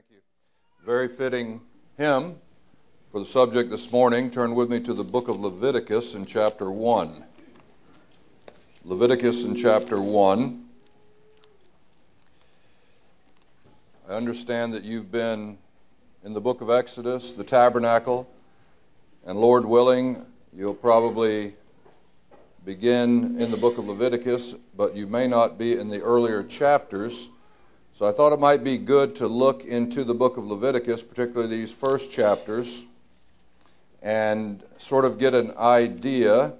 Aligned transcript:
Thank 0.00 0.12
you. 0.12 0.86
Very 0.86 1.08
fitting 1.08 1.60
hymn 1.98 2.36
for 3.12 3.18
the 3.18 3.26
subject 3.26 3.68
this 3.68 3.92
morning. 3.92 4.30
Turn 4.30 4.54
with 4.54 4.70
me 4.70 4.80
to 4.80 4.94
the 4.94 5.04
book 5.04 5.28
of 5.28 5.38
Leviticus 5.38 6.14
in 6.14 6.24
chapter 6.24 6.70
1. 6.70 7.22
Leviticus 8.86 9.44
in 9.44 9.54
chapter 9.54 10.00
1. 10.00 10.64
I 14.08 14.12
understand 14.12 14.72
that 14.72 14.84
you've 14.84 15.12
been 15.12 15.58
in 16.24 16.32
the 16.32 16.40
book 16.40 16.62
of 16.62 16.70
Exodus, 16.70 17.34
the 17.34 17.44
tabernacle, 17.44 18.26
and 19.26 19.38
Lord 19.38 19.66
willing, 19.66 20.24
you'll 20.54 20.72
probably 20.72 21.52
begin 22.64 23.38
in 23.38 23.50
the 23.50 23.58
book 23.58 23.76
of 23.76 23.86
Leviticus, 23.86 24.54
but 24.74 24.96
you 24.96 25.06
may 25.06 25.26
not 25.26 25.58
be 25.58 25.78
in 25.78 25.90
the 25.90 26.00
earlier 26.00 26.42
chapters. 26.42 27.28
So 27.92 28.08
I 28.08 28.12
thought 28.12 28.32
it 28.32 28.40
might 28.40 28.64
be 28.64 28.78
good 28.78 29.14
to 29.16 29.26
look 29.26 29.64
into 29.64 30.04
the 30.04 30.14
book 30.14 30.36
of 30.36 30.46
Leviticus, 30.46 31.02
particularly 31.02 31.54
these 31.54 31.72
first 31.72 32.10
chapters, 32.10 32.86
and 34.00 34.62
sort 34.78 35.04
of 35.04 35.18
get 35.18 35.34
an 35.34 35.52
idea 35.58 36.54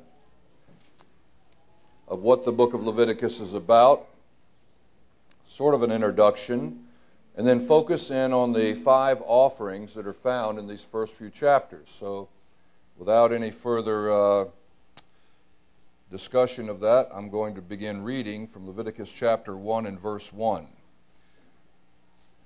of 2.07 2.23
what 2.23 2.45
the 2.45 2.53
book 2.53 2.75
of 2.75 2.85
Leviticus 2.85 3.41
is 3.41 3.55
about, 3.55 4.07
sort 5.47 5.75
of 5.75 5.83
an 5.83 5.93
introduction, 5.93 6.85
and 7.37 7.47
then 7.47 7.61
focus 7.61 8.11
in 8.11 8.33
on 8.33 8.53
the 8.53 8.75
five 8.75 9.23
offerings 9.25 9.95
that 9.95 10.07
are 10.07 10.13
found 10.13 10.59
in 10.59 10.67
these 10.67 10.83
first 10.83 11.15
few 11.15 11.31
chapters. 11.31 11.89
So, 11.89 12.29
without 12.99 13.33
any 13.33 13.51
further 13.51 14.11
uh, 14.11 14.45
discussion 16.11 16.69
of 16.69 16.81
that, 16.81 17.09
I'm 17.15 17.31
going 17.31 17.55
to 17.55 17.63
begin 17.63 18.03
reading 18.03 18.47
from 18.47 18.67
Leviticus 18.67 19.11
chapter 19.11 19.57
1 19.57 19.87
and 19.87 19.99
verse 19.99 20.33
1. 20.33 20.67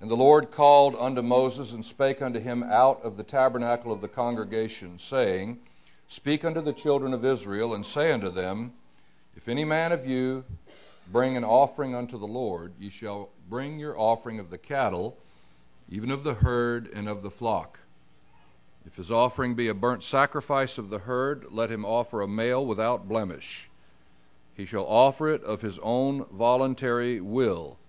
And 0.05 0.11
the 0.11 0.15
Lord 0.15 0.51
called 0.51 0.95
unto 0.99 1.23
Moses 1.23 1.71
and 1.73 1.83
spake 1.83 2.21
unto 2.21 2.39
him 2.39 2.61
out 2.61 3.03
of 3.03 3.17
the 3.17 3.23
tabernacle 3.23 3.91
of 3.91 4.01
the 4.01 4.07
congregation, 4.07 4.99
saying, 4.99 5.61
Speak 6.07 6.45
unto 6.45 6.61
the 6.61 6.73
children 6.73 7.11
of 7.11 7.25
Israel, 7.25 7.73
and 7.73 7.83
say 7.83 8.11
unto 8.11 8.29
them, 8.29 8.73
If 9.35 9.49
any 9.49 9.65
man 9.65 9.91
of 9.91 10.05
you 10.05 10.45
bring 11.11 11.35
an 11.35 11.43
offering 11.43 11.95
unto 11.95 12.19
the 12.19 12.27
Lord, 12.27 12.73
ye 12.79 12.91
shall 12.91 13.31
bring 13.49 13.79
your 13.79 13.97
offering 13.97 14.39
of 14.39 14.51
the 14.51 14.59
cattle, 14.59 15.17
even 15.89 16.11
of 16.11 16.23
the 16.23 16.35
herd 16.35 16.87
and 16.93 17.09
of 17.09 17.23
the 17.23 17.31
flock. 17.31 17.79
If 18.85 18.97
his 18.97 19.11
offering 19.11 19.55
be 19.55 19.69
a 19.69 19.73
burnt 19.73 20.03
sacrifice 20.03 20.77
of 20.77 20.91
the 20.91 20.99
herd, 20.99 21.47
let 21.49 21.71
him 21.71 21.83
offer 21.83 22.21
a 22.21 22.27
male 22.27 22.63
without 22.63 23.07
blemish. 23.07 23.71
He 24.53 24.65
shall 24.65 24.85
offer 24.85 25.29
it 25.29 25.43
of 25.43 25.63
his 25.63 25.79
own 25.79 26.25
voluntary 26.25 27.19
will 27.19 27.79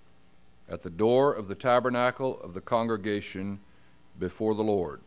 at 0.69 0.83
the 0.83 0.91
door 0.91 1.33
of 1.33 1.48
the 1.48 1.55
tabernacle 1.55 2.41
of 2.41 2.55
the 2.55 2.61
congregation 2.61 3.61
before 4.19 4.55
the 4.55 4.62
Lord. 4.62 5.00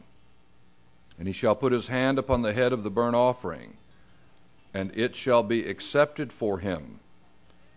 And 1.18 1.28
he 1.28 1.34
shall 1.34 1.56
put 1.56 1.74
his 1.74 1.88
hand 1.88 2.18
upon 2.18 2.42
the 2.42 2.54
head 2.54 2.72
of 2.72 2.84
the 2.84 2.92
burnt 2.92 3.16
offering, 3.16 3.78
and 4.74 4.92
it 4.96 5.16
shall 5.16 5.44
be 5.44 5.66
accepted 5.68 6.32
for 6.32 6.60
him 6.60 7.00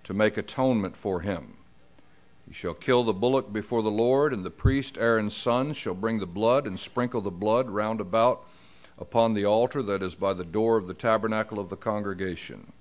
to 0.05 0.15
make 0.15 0.37
atonement 0.37 0.97
for 0.97 1.21
him. 1.21 1.57
He 2.47 2.53
shall 2.53 2.75
kill 2.75 3.03
the 3.03 3.13
bullock 3.13 3.53
before 3.53 3.83
the 3.83 3.91
Lord, 3.91 4.33
and 4.33 4.45
the 4.45 4.51
priest 4.51 4.99
Aaron's 4.99 5.37
son 5.37 5.73
shall 5.73 5.95
bring 5.95 6.19
the 6.19 6.27
blood 6.27 6.67
and 6.67 6.79
sprinkle 6.79 7.21
the 7.21 7.31
blood 7.31 7.71
round 7.71 8.01
about 8.01 8.47
upon 8.99 9.35
the 9.35 9.45
altar 9.45 9.83
that 9.83 10.03
is 10.03 10.15
by 10.15 10.35
the 10.35 10.45
door 10.45 10.77
of 10.77 10.87
the 10.87 10.95
tabernacle 10.95 11.59
of 11.59 11.71
the 11.71 11.77
congregation. 11.77 12.73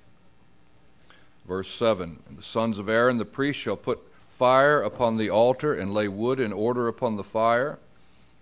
Verse 1.47 1.69
7 1.69 2.19
And 2.27 2.37
the 2.37 2.43
sons 2.43 2.79
of 2.79 2.89
Aaron 2.89 3.17
the 3.17 3.25
priest 3.25 3.59
shall 3.59 3.77
put 3.77 4.10
fire 4.41 4.81
upon 4.81 5.17
the 5.17 5.29
altar 5.29 5.71
and 5.71 5.93
lay 5.93 6.07
wood 6.07 6.39
in 6.39 6.51
order 6.51 6.87
upon 6.87 7.15
the 7.15 7.23
fire. 7.23 7.77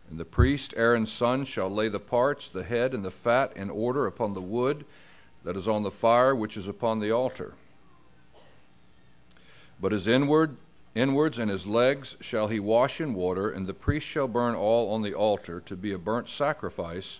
And 0.09 0.17
the 0.17 0.23
priest, 0.23 0.73
Aaron's 0.78 1.11
son, 1.11 1.44
shall 1.44 1.69
lay 1.69 1.89
the 1.89 2.00
parts, 2.00 2.47
the 2.47 2.64
head, 2.64 2.94
and 2.94 3.03
the 3.03 3.11
fat 3.11 3.52
in 3.58 3.69
order 3.69 4.05
upon 4.05 4.33
the 4.33 4.39
wood 4.39 4.86
that 5.44 5.58
is 5.58 5.67
on 5.67 5.83
the 5.83 5.92
fire 5.92 6.33
which 6.33 6.55
is 6.55 6.70
upon 6.70 7.02
the 7.02 7.11
altar. 7.11 7.54
But 9.82 9.92
his 9.92 10.08
inward, 10.08 10.55
inwards 10.95 11.37
and 11.37 11.52
his 11.52 11.67
legs 11.67 12.16
shall 12.21 12.48
he 12.48 12.61
wash 12.61 13.02
in 13.02 13.14
water, 13.14 13.52
and 13.52 13.67
the 13.67 13.73
priest 13.73 14.08
shall 14.08 14.30
burn 14.30 14.55
all 14.55 14.93
on 14.93 15.02
the 15.02 15.14
altar 15.14 15.60
to 15.66 15.76
be 15.76 15.92
a 15.92 15.98
burnt 15.98 16.30
sacrifice, 16.30 17.20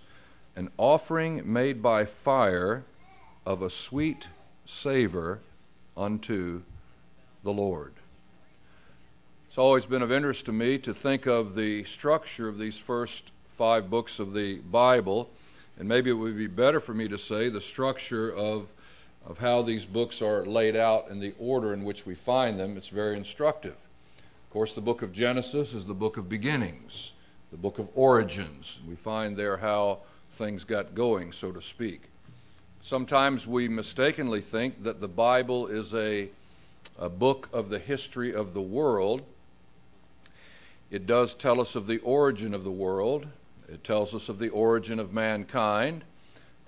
an 0.56 0.70
offering 0.78 1.42
made 1.44 1.82
by 1.82 2.06
fire 2.06 2.86
of 3.46 3.62
a 3.62 3.70
sweet 3.70 4.30
savor 4.66 5.42
unto 5.98 6.62
the 7.44 7.52
Lord. 7.52 7.99
It's 9.50 9.58
always 9.58 9.88
been 9.88 10.04
of 10.04 10.12
interest 10.12 10.46
to 10.46 10.52
me 10.52 10.78
to 10.78 10.94
think 10.94 11.26
of 11.26 11.56
the 11.56 11.84
structure 11.84 12.48
of 12.48 12.60
these 12.60 12.78
first 12.78 13.32
five 13.48 13.90
books 13.90 14.20
of 14.20 14.32
the 14.32 14.60
Bible, 14.60 15.28
and 15.80 15.90
maybe 15.90 16.12
it 16.12 16.14
would 16.14 16.38
be 16.38 16.46
better 16.46 16.80
for 16.80 16.94
me 16.94 17.08
to 17.08 17.18
say 17.18 17.50
the 17.50 17.60
structure 17.60 18.32
of, 18.32 18.72
of 19.26 19.40
how 19.40 19.64
these 19.64 19.88
books 19.88 20.22
are 20.22 20.46
laid 20.46 20.76
out 20.76 21.10
and 21.10 21.20
the 21.20 21.34
order 21.40 21.74
in 21.74 21.84
which 21.84 22.06
we 22.06 22.14
find 22.14 22.60
them. 22.60 22.78
It's 22.78 22.90
very 22.90 23.18
instructive. 23.18 23.74
Of 23.74 24.50
course, 24.52 24.74
the 24.74 24.82
book 24.82 25.02
of 25.02 25.12
Genesis 25.12 25.74
is 25.74 25.84
the 25.84 25.96
book 25.96 26.18
of 26.18 26.30
beginnings, 26.30 27.14
the 27.50 27.58
book 27.58 27.80
of 27.80 27.90
origins. 27.96 28.80
We 28.88 28.96
find 28.96 29.36
there 29.36 29.58
how 29.58 30.02
things 30.30 30.64
got 30.64 30.94
going, 30.94 31.32
so 31.32 31.52
to 31.52 31.62
speak. 31.62 32.04
Sometimes 32.84 33.48
we 33.48 33.68
mistakenly 33.68 34.42
think 34.42 34.84
that 34.84 35.02
the 35.02 35.08
Bible 35.08 35.66
is 35.66 35.96
a, 35.96 36.30
a 37.00 37.10
book 37.10 37.50
of 37.52 37.70
the 37.70 37.80
history 37.80 38.32
of 38.32 38.54
the 38.54 38.62
world 38.62 39.24
it 40.92 41.06
does 41.06 41.36
tell 41.36 41.62
us 41.62 41.76
of 41.76 41.88
the 41.88 42.00
origin 42.00 42.54
of 42.54 42.64
the 42.64 42.72
world, 42.72 43.28
it 43.68 43.84
tells 43.84 44.16
us 44.16 44.30
of 44.30 44.40
the 44.40 44.50
origin 44.50 45.00
of 45.00 45.14
mankind, 45.14 46.04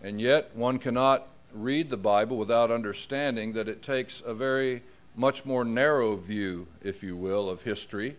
and 0.04 0.22
yet 0.22 0.56
one 0.56 0.78
cannot 0.78 1.28
read 1.54 1.90
the 1.90 1.98
Bible 1.98 2.38
without 2.38 2.72
understanding 2.72 3.54
that 3.54 3.68
it 3.68 3.82
takes 3.82 4.22
a 4.22 4.34
very 4.34 4.84
much 5.16 5.44
more 5.44 5.66
narrow 5.66 6.16
view, 6.16 6.68
if 6.84 7.02
you 7.04 7.16
will, 7.18 7.50
of 7.50 7.64
history, 7.64 8.16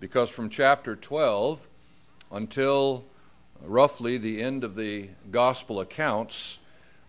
because 0.00 0.30
from 0.30 0.48
chapter 0.48 0.96
12 0.96 1.68
until 2.32 3.04
roughly 3.62 4.18
the 4.18 4.42
end 4.42 4.64
of 4.64 4.74
the 4.74 5.08
gospel 5.30 5.80
accounts, 5.80 6.60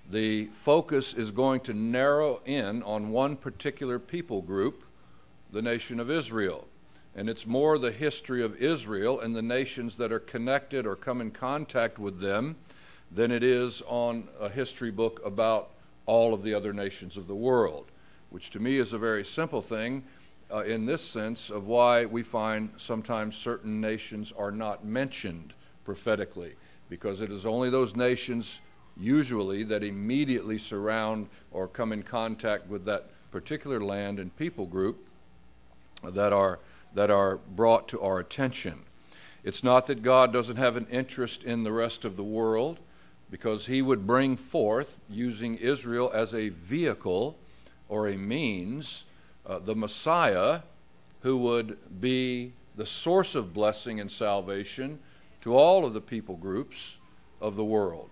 the 0.10 0.46
focus 0.48 1.14
is 1.14 1.32
going 1.32 1.62
to 1.62 1.74
narrow 1.74 2.42
in 2.46 2.84
on 2.84 3.10
one 3.10 3.36
particular 3.36 3.98
people 3.98 4.42
group, 4.42 4.84
the 5.52 5.62
nation 5.62 6.00
of 6.00 6.12
Israel 6.12 6.68
and 7.16 7.30
it's 7.30 7.48
more 7.48 7.78
the 7.78 7.92
history 7.92 8.44
of 8.44 8.58
Israel 8.58 9.20
and 9.22 9.36
the 9.36 9.42
nations 9.42 9.96
that 9.96 10.12
are 10.12 10.20
connected 10.20 10.86
or 10.86 10.96
come 10.96 11.22
in 11.22 11.32
contact 11.32 11.98
with 11.98 12.20
them 12.20 12.58
than 13.12 13.32
it 13.32 13.44
is 13.44 13.82
on 13.88 14.28
a 14.40 14.50
history 14.50 14.92
book 14.92 15.22
about 15.26 15.70
all 16.06 16.34
of 16.34 16.44
the 16.44 16.54
other 16.54 16.74
nations 16.74 17.16
of 17.16 17.28
the 17.28 17.36
world, 17.36 17.86
which 18.30 18.50
to 18.50 18.60
me 18.60 18.78
is 18.78 18.94
a 18.94 18.98
very 18.98 19.24
simple 19.24 19.62
thing 19.62 20.04
uh, 20.52 20.60
in 20.60 20.86
this 20.86 21.02
sense 21.02 21.50
of 21.50 21.68
why 21.68 22.06
we 22.06 22.22
find 22.22 22.70
sometimes 22.78 23.36
certain 23.36 23.80
nations 23.80 24.32
are 24.34 24.52
not 24.52 24.84
mentioned 24.84 25.54
prophetically, 25.86 26.56
because 26.90 27.22
it 27.22 27.32
is 27.32 27.46
only 27.46 27.70
those 27.70 27.96
nations 27.96 28.62
usually 28.98 29.64
that 29.64 29.84
immediately 29.84 30.58
surround 30.58 31.28
or 31.52 31.68
come 31.68 31.92
in 31.92 32.04
contact 32.04 32.68
with 32.68 32.86
that 32.86 33.10
particular 33.32 33.80
land 33.80 34.20
and 34.20 34.36
people 34.38 34.66
group 34.66 35.08
that 36.04 36.32
are 36.34 36.60
that 36.96 37.12
are 37.12 37.38
brought 37.38 37.88
to 37.90 38.02
our 38.02 38.20
attention. 38.20 38.84
It's 39.44 39.64
not 39.64 39.86
that 39.88 40.02
God 40.02 40.34
doesn't 40.34 40.56
have 40.56 40.76
an 40.76 40.88
interest 40.90 41.44
in 41.44 41.64
the 41.64 41.72
rest 41.72 42.04
of 42.04 42.16
the 42.16 42.24
world, 42.24 42.80
because 43.30 43.68
He 43.68 43.82
would 43.82 44.08
bring 44.08 44.38
forth, 44.38 44.98
using 45.10 45.58
Israel 45.58 46.10
as 46.14 46.34
a 46.34 46.50
vehicle 46.50 47.38
or 47.88 48.08
a 48.08 48.18
means, 48.18 49.06
uh, 49.46 49.60
the 49.60 49.76
Messiah 49.76 50.62
who 51.22 51.38
would 51.38 51.78
be 52.02 52.54
the 52.76 52.86
source 52.86 53.36
of 53.36 53.54
blessing 53.54 54.00
and 54.00 54.12
salvation 54.12 55.00
to 55.42 55.56
all 55.56 55.86
of 55.86 55.94
the 55.94 56.02
people 56.02 56.36
groups 56.36 57.00
of 57.42 57.56
the 57.56 57.64
world. 57.64 58.10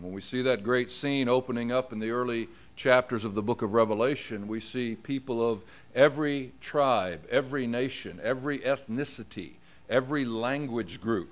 When 0.00 0.12
we 0.12 0.20
see 0.20 0.42
that 0.42 0.62
great 0.62 0.90
scene 0.90 1.26
opening 1.26 1.72
up 1.72 1.90
in 1.90 1.98
the 1.98 2.10
early 2.10 2.48
chapters 2.76 3.24
of 3.24 3.34
the 3.34 3.42
book 3.42 3.62
of 3.62 3.72
Revelation, 3.72 4.46
we 4.46 4.60
see 4.60 4.94
people 4.94 5.48
of 5.48 5.62
every 5.94 6.52
tribe, 6.60 7.26
every 7.30 7.66
nation, 7.66 8.20
every 8.22 8.58
ethnicity, 8.58 9.52
every 9.88 10.26
language 10.26 11.00
group 11.00 11.30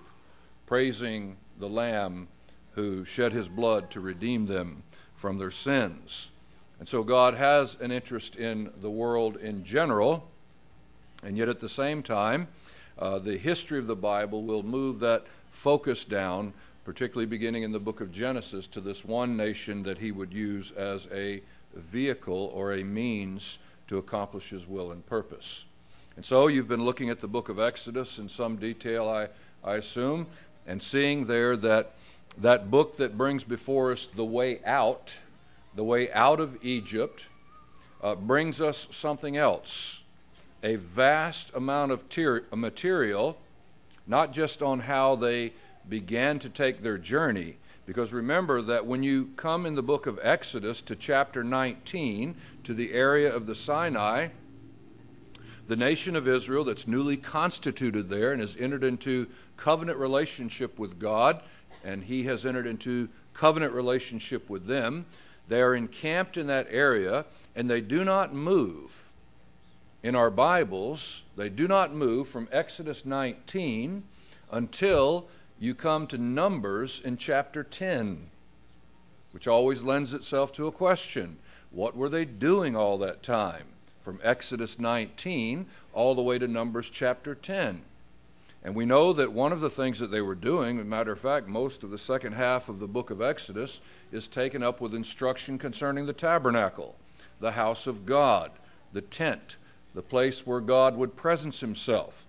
praising 0.64 1.37
the 1.58 1.69
Lamb 1.69 2.26
who 2.72 3.05
shed 3.05 3.32
his 3.32 3.50
blood 3.50 3.90
to 3.90 4.00
redeem 4.00 4.46
them 4.46 4.82
from 5.14 5.37
their 5.37 5.50
sins. 5.50 6.32
And 6.78 6.88
so 6.88 7.02
God 7.02 7.34
has 7.34 7.78
an 7.81 7.93
interest 7.93 8.37
in 8.37 8.72
the 8.81 8.90
world 8.90 9.37
in 9.37 9.62
general, 9.62 10.31
and 11.22 11.37
yet 11.37 11.50
at 11.50 11.61
the 11.61 11.69
same 11.69 12.02
time, 12.02 12.49
uh, 12.99 13.19
the 13.19 13.37
history 13.37 13.78
of 13.78 13.87
the 13.87 13.96
Bible 13.96 14.43
will 14.43 14.62
move 14.62 15.00
that 15.00 15.26
focus 15.50 16.05
down 16.05 16.55
particularly 16.84 17.26
beginning 17.26 17.62
in 17.62 17.72
the 17.72 17.81
book 17.81 18.00
of 18.00 18.12
Genesis, 18.12 18.66
to 18.69 18.81
this 18.81 19.04
one 19.04 19.36
nation 19.36 19.82
that 19.82 19.98
he 19.98 20.12
would 20.12 20.32
use 20.32 20.70
as 20.72 21.08
a 21.12 21.40
vehicle 21.75 22.52
or 22.54 22.75
a 22.75 22.84
means 22.84 23.58
to 23.88 23.98
accomplish 23.98 24.50
his 24.50 24.66
will 24.66 24.92
and 24.92 25.04
purpose. 25.06 25.64
And 26.16 26.25
so 26.25 26.46
you've 26.46 26.69
been 26.69 26.84
looking 26.84 27.10
at 27.10 27.20
the 27.20 27.26
book 27.26 27.48
of 27.48 27.58
Exodus 27.58 28.19
in 28.19 28.28
some 28.28 28.56
detail, 28.56 29.08
I, 29.08 29.28
I 29.69 29.76
assume, 29.76 30.26
and 30.66 30.82
seeing 30.82 31.26
there 31.26 31.56
that 31.56 31.92
that 32.38 32.70
book 32.70 32.96
that 32.96 33.16
brings 33.16 33.44
before 33.44 33.92
us 33.92 34.06
the 34.06 34.25
way 34.25 34.60
out, 34.64 35.19
the 35.75 35.84
way 35.84 36.10
out 36.12 36.40
of 36.40 36.56
Egypt, 36.62 37.28
uh, 38.02 38.14
brings 38.14 38.60
us 38.60 38.88
something 38.90 39.37
else 39.37 40.02
a 40.62 40.76
vast 40.76 41.54
amount 41.54 41.92
of 41.92 42.08
ter- 42.08 42.42
material, 42.54 43.37
not 44.06 44.32
just 44.32 44.62
on 44.62 44.80
how 44.80 45.14
they 45.14 45.52
began 45.88 46.38
to 46.40 46.48
take 46.48 46.82
their 46.82 46.98
journey. 46.98 47.56
Because 47.86 48.12
remember 48.12 48.62
that 48.62 48.86
when 48.86 49.02
you 49.02 49.31
come 49.36 49.66
in 49.66 49.75
the 49.75 49.82
book 49.82 50.06
of 50.06 50.19
Exodus 50.22 50.81
to 50.82 50.96
chapter 50.96 51.44
19, 51.44 52.34
to 52.64 52.75
the 52.75 52.92
area 52.92 53.34
of 53.34 53.46
the 53.46 53.54
Sinai, 53.54 54.28
the 55.66 55.76
nation 55.76 56.16
of 56.16 56.26
Israel 56.26 56.64
that's 56.64 56.86
newly 56.86 57.16
constituted 57.16 58.08
there 58.08 58.32
and 58.32 58.40
has 58.40 58.56
entered 58.56 58.84
into 58.84 59.28
covenant 59.56 59.98
relationship 59.98 60.78
with 60.78 60.98
God, 60.98 61.42
and 61.84 62.04
He 62.04 62.25
has 62.25 62.46
entered 62.46 62.66
into 62.66 63.08
covenant 63.34 63.72
relationship 63.72 64.48
with 64.48 64.66
them. 64.66 65.04
They 65.48 65.60
are 65.60 65.75
encamped 65.75 66.38
in 66.38 66.46
that 66.46 66.69
area, 66.70 67.26
and 67.54 67.69
they 67.69 67.82
do 67.82 68.04
not 68.04 68.32
move 68.32 69.04
in 70.04 70.14
our 70.14 70.30
Bibles, 70.30 71.25
they 71.34 71.48
do 71.48 71.66
not 71.66 71.94
move 71.94 72.28
from 72.28 72.46
Exodus 72.52 73.06
19 73.06 74.02
until 74.52 75.28
you 75.58 75.74
come 75.74 76.06
to 76.08 76.18
Numbers 76.18 77.00
in 77.04 77.16
chapter 77.16 77.62
10, 77.62 78.30
which 79.32 79.46
always 79.46 79.84
lends 79.84 80.12
itself 80.12 80.52
to 80.54 80.66
a 80.66 80.72
question 80.72 81.38
What 81.70 81.96
were 81.96 82.08
they 82.08 82.24
doing 82.24 82.76
all 82.76 82.98
that 82.98 83.22
time? 83.22 83.66
From 84.00 84.20
Exodus 84.22 84.78
19 84.78 85.66
all 85.92 86.14
the 86.14 86.22
way 86.22 86.38
to 86.38 86.48
Numbers 86.48 86.90
chapter 86.90 87.34
10. 87.34 87.82
And 88.62 88.74
we 88.74 88.86
know 88.86 89.12
that 89.12 89.32
one 89.32 89.52
of 89.52 89.60
the 89.60 89.70
things 89.70 89.98
that 89.98 90.10
they 90.10 90.22
were 90.22 90.34
doing, 90.34 90.78
as 90.78 90.86
a 90.86 90.88
matter 90.88 91.12
of 91.12 91.20
fact, 91.20 91.46
most 91.46 91.84
of 91.84 91.90
the 91.90 91.98
second 91.98 92.32
half 92.32 92.68
of 92.68 92.80
the 92.80 92.88
book 92.88 93.10
of 93.10 93.20
Exodus 93.20 93.80
is 94.10 94.26
taken 94.26 94.62
up 94.62 94.80
with 94.80 94.94
instruction 94.94 95.58
concerning 95.58 96.06
the 96.06 96.14
tabernacle, 96.14 96.96
the 97.40 97.52
house 97.52 97.86
of 97.86 98.06
God, 98.06 98.50
the 98.92 99.02
tent, 99.02 99.58
the 99.94 100.02
place 100.02 100.46
where 100.46 100.60
God 100.60 100.96
would 100.96 101.14
presence 101.14 101.60
himself. 101.60 102.26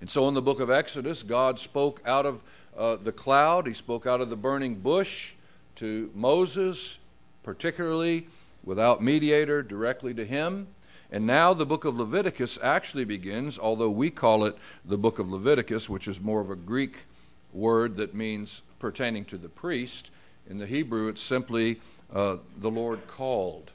And 0.00 0.08
so 0.08 0.28
in 0.28 0.34
the 0.34 0.42
book 0.42 0.60
of 0.60 0.70
Exodus, 0.70 1.22
God 1.22 1.58
spoke 1.58 2.00
out 2.06 2.26
of 2.26 2.42
uh, 2.76 2.96
the 2.96 3.12
cloud, 3.12 3.66
he 3.66 3.74
spoke 3.74 4.06
out 4.06 4.20
of 4.20 4.30
the 4.30 4.36
burning 4.36 4.76
bush 4.76 5.34
to 5.76 6.10
Moses, 6.14 6.98
particularly 7.42 8.26
without 8.64 9.02
mediator, 9.02 9.62
directly 9.62 10.14
to 10.14 10.24
him. 10.24 10.68
And 11.12 11.26
now 11.26 11.52
the 11.52 11.66
book 11.66 11.84
of 11.84 11.96
Leviticus 11.96 12.58
actually 12.62 13.04
begins, 13.04 13.58
although 13.58 13.90
we 13.90 14.10
call 14.10 14.44
it 14.44 14.56
the 14.84 14.96
book 14.96 15.18
of 15.18 15.30
Leviticus, 15.30 15.90
which 15.90 16.06
is 16.06 16.20
more 16.20 16.40
of 16.40 16.50
a 16.50 16.56
Greek 16.56 17.06
word 17.52 17.96
that 17.96 18.14
means 18.14 18.62
pertaining 18.78 19.24
to 19.26 19.36
the 19.36 19.48
priest. 19.48 20.10
In 20.48 20.58
the 20.58 20.66
Hebrew, 20.66 21.08
it's 21.08 21.20
simply 21.20 21.80
uh, 22.12 22.36
the 22.56 22.70
Lord 22.70 23.06
called. 23.06 23.72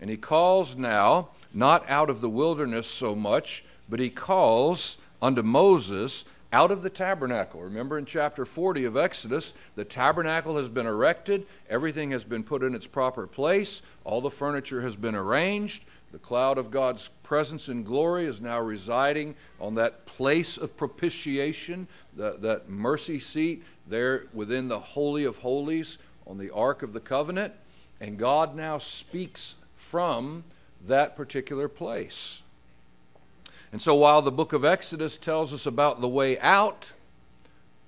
And 0.00 0.10
he 0.10 0.16
calls 0.16 0.76
now 0.76 1.28
not 1.54 1.88
out 1.88 2.10
of 2.10 2.20
the 2.20 2.28
wilderness 2.28 2.86
so 2.86 3.14
much, 3.14 3.64
but 3.88 3.98
he 3.98 4.10
calls 4.10 4.98
unto 5.20 5.42
Moses 5.42 6.24
out 6.52 6.70
of 6.70 6.82
the 6.82 6.90
tabernacle. 6.90 7.60
Remember 7.60 7.98
in 7.98 8.04
chapter 8.04 8.44
40 8.44 8.84
of 8.84 8.96
Exodus, 8.96 9.52
the 9.74 9.84
tabernacle 9.84 10.56
has 10.56 10.68
been 10.68 10.86
erected, 10.86 11.46
everything 11.68 12.12
has 12.12 12.24
been 12.24 12.44
put 12.44 12.62
in 12.62 12.74
its 12.74 12.86
proper 12.86 13.26
place, 13.26 13.82
all 14.04 14.20
the 14.20 14.30
furniture 14.30 14.80
has 14.80 14.96
been 14.96 15.14
arranged. 15.14 15.84
The 16.12 16.18
cloud 16.18 16.56
of 16.56 16.70
God's 16.70 17.10
presence 17.24 17.68
and 17.68 17.84
glory 17.84 18.24
is 18.24 18.40
now 18.40 18.60
residing 18.60 19.34
on 19.60 19.74
that 19.74 20.06
place 20.06 20.56
of 20.56 20.76
propitiation, 20.76 21.88
that, 22.16 22.40
that 22.42 22.70
mercy 22.70 23.18
seat 23.18 23.64
there 23.86 24.26
within 24.32 24.68
the 24.68 24.78
Holy 24.78 25.24
of 25.24 25.38
Holies 25.38 25.98
on 26.26 26.38
the 26.38 26.50
Ark 26.54 26.82
of 26.82 26.92
the 26.92 27.00
Covenant. 27.00 27.52
And 28.00 28.18
God 28.18 28.54
now 28.54 28.78
speaks 28.78 29.56
from 29.74 30.44
that 30.86 31.16
particular 31.16 31.68
place. 31.68 32.42
And 33.72 33.82
so 33.82 33.94
while 33.94 34.22
the 34.22 34.32
book 34.32 34.52
of 34.52 34.64
Exodus 34.64 35.18
tells 35.18 35.52
us 35.52 35.66
about 35.66 36.00
the 36.00 36.08
way 36.08 36.38
out, 36.38 36.92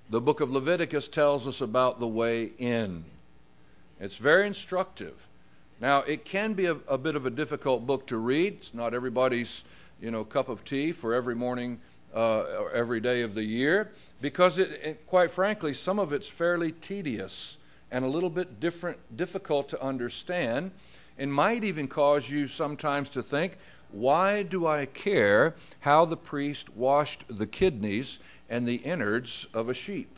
the 0.09 0.21
book 0.21 0.41
of 0.41 0.51
Leviticus 0.51 1.07
tells 1.07 1.47
us 1.47 1.61
about 1.61 1.99
the 1.99 2.07
way 2.07 2.51
in. 2.57 3.05
It's 3.99 4.17
very 4.17 4.47
instructive. 4.47 5.27
Now, 5.79 5.99
it 5.99 6.25
can 6.25 6.53
be 6.53 6.65
a, 6.65 6.75
a, 6.87 6.97
bit 6.97 7.15
of 7.15 7.25
a 7.25 7.29
difficult 7.29 7.85
book 7.85 8.07
to 8.07 8.17
read. 8.17 8.55
It's 8.55 8.73
not 8.73 8.93
everybody's, 8.93 9.63
you 10.01 10.11
know, 10.11 10.25
cup 10.25 10.49
of 10.49 10.63
tea 10.65 10.91
for 10.91 11.13
every 11.13 11.35
morning 11.35 11.79
uh, 12.13 12.41
or 12.59 12.71
every 12.71 12.99
day 12.99 13.21
of 13.21 13.33
the 13.33 13.43
year 13.43 13.91
because, 14.19 14.57
it, 14.57 14.71
it, 14.83 15.07
quite 15.07 15.31
frankly, 15.31 15.73
some 15.73 15.99
of 15.99 16.11
it's 16.11 16.27
fairly 16.27 16.71
tedious 16.73 17.57
and 17.91 18.03
a 18.03 18.07
little 18.07 18.29
bit 18.29 18.59
different, 18.59 18.97
difficult 19.15 19.69
to 19.69 19.81
understand 19.81 20.71
and 21.17 21.33
might 21.33 21.63
even 21.63 21.87
cause 21.87 22.29
you 22.29 22.47
sometimes 22.47 23.09
to 23.09 23.21
think, 23.21 23.57
why 23.91 24.43
do 24.43 24.67
I 24.67 24.85
care 24.85 25.55
how 25.81 26.05
the 26.05 26.17
priest 26.17 26.75
washed 26.75 27.23
the 27.27 27.47
kidneys 27.47 28.19
and 28.49 28.67
the 28.67 28.75
innards 28.75 29.47
of 29.53 29.69
a 29.69 29.73
sheep? 29.73 30.15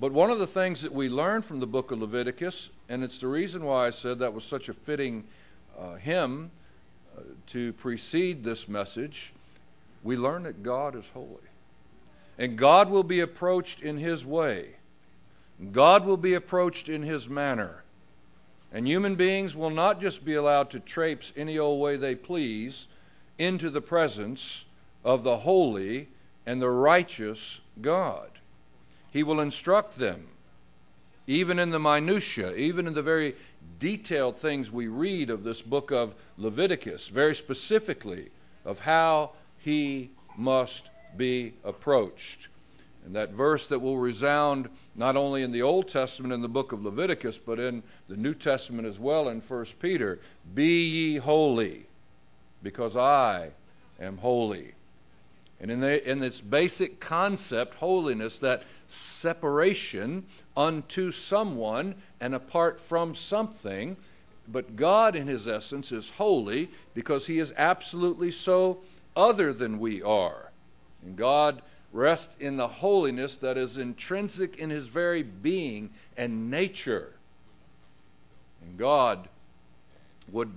But 0.00 0.12
one 0.12 0.30
of 0.30 0.38
the 0.38 0.46
things 0.46 0.82
that 0.82 0.92
we 0.92 1.08
learn 1.08 1.42
from 1.42 1.60
the 1.60 1.66
book 1.66 1.90
of 1.90 2.00
Leviticus, 2.00 2.70
and 2.88 3.04
it's 3.04 3.18
the 3.18 3.26
reason 3.28 3.64
why 3.64 3.86
I 3.86 3.90
said 3.90 4.18
that 4.20 4.32
was 4.32 4.44
such 4.44 4.68
a 4.68 4.72
fitting 4.72 5.24
uh, 5.78 5.96
hymn 5.96 6.50
uh, 7.16 7.20
to 7.48 7.74
precede 7.74 8.42
this 8.42 8.66
message, 8.66 9.34
we 10.02 10.16
learn 10.16 10.44
that 10.44 10.62
God 10.62 10.96
is 10.96 11.10
holy. 11.10 11.36
And 12.38 12.56
God 12.56 12.88
will 12.88 13.02
be 13.02 13.20
approached 13.20 13.82
in 13.82 13.98
His 13.98 14.24
way, 14.24 14.76
God 15.70 16.06
will 16.06 16.16
be 16.16 16.32
approached 16.34 16.88
in 16.88 17.02
His 17.02 17.28
manner. 17.28 17.84
And 18.72 18.86
human 18.86 19.16
beings 19.16 19.56
will 19.56 19.70
not 19.70 20.00
just 20.00 20.24
be 20.24 20.34
allowed 20.34 20.70
to 20.70 20.80
traipse 20.80 21.32
any 21.36 21.58
old 21.58 21.80
way 21.80 21.96
they 21.96 22.14
please 22.14 22.88
into 23.38 23.70
the 23.70 23.80
presence 23.80 24.66
of 25.04 25.22
the 25.22 25.38
holy 25.38 26.08
and 26.46 26.60
the 26.60 26.70
righteous 26.70 27.60
God. 27.80 28.30
He 29.10 29.22
will 29.22 29.40
instruct 29.40 29.98
them, 29.98 30.28
even 31.26 31.58
in 31.58 31.70
the 31.70 31.80
minutiae, 31.80 32.54
even 32.54 32.86
in 32.86 32.94
the 32.94 33.02
very 33.02 33.34
detailed 33.78 34.36
things 34.36 34.70
we 34.70 34.86
read 34.86 35.30
of 35.30 35.42
this 35.42 35.62
book 35.62 35.90
of 35.90 36.14
Leviticus, 36.36 37.08
very 37.08 37.34
specifically 37.34 38.30
of 38.64 38.80
how 38.80 39.32
he 39.58 40.10
must 40.36 40.90
be 41.16 41.54
approached. 41.64 42.48
And 43.04 43.14
that 43.16 43.30
verse 43.30 43.66
that 43.68 43.78
will 43.78 43.98
resound 43.98 44.68
not 44.94 45.16
only 45.16 45.42
in 45.42 45.52
the 45.52 45.62
Old 45.62 45.88
Testament 45.88 46.34
in 46.34 46.42
the 46.42 46.48
book 46.48 46.72
of 46.72 46.84
Leviticus, 46.84 47.38
but 47.38 47.58
in 47.58 47.82
the 48.08 48.16
New 48.16 48.34
Testament 48.34 48.86
as 48.86 48.98
well 48.98 49.28
in 49.28 49.40
1 49.40 49.64
Peter 49.80 50.18
Be 50.54 50.84
ye 50.84 51.16
holy, 51.16 51.86
because 52.62 52.96
I 52.96 53.50
am 53.98 54.18
holy. 54.18 54.74
And 55.60 55.70
in, 55.70 55.80
the, 55.80 56.10
in 56.10 56.22
its 56.22 56.40
basic 56.40 57.00
concept, 57.00 57.74
holiness, 57.74 58.38
that 58.38 58.62
separation 58.86 60.24
unto 60.56 61.10
someone 61.10 61.96
and 62.18 62.34
apart 62.34 62.80
from 62.80 63.14
something, 63.14 63.98
but 64.48 64.74
God 64.74 65.14
in 65.14 65.26
His 65.26 65.46
essence 65.46 65.92
is 65.92 66.10
holy 66.10 66.70
because 66.94 67.26
He 67.26 67.38
is 67.38 67.52
absolutely 67.56 68.30
so 68.30 68.78
other 69.14 69.52
than 69.52 69.78
we 69.78 70.02
are. 70.02 70.50
And 71.02 71.14
God 71.14 71.60
rest 71.92 72.40
in 72.40 72.56
the 72.56 72.68
holiness 72.68 73.36
that 73.38 73.56
is 73.56 73.78
intrinsic 73.78 74.56
in 74.56 74.70
his 74.70 74.86
very 74.86 75.22
being 75.22 75.90
and 76.16 76.50
nature. 76.50 77.14
And 78.62 78.76
God 78.78 79.28
would 80.30 80.56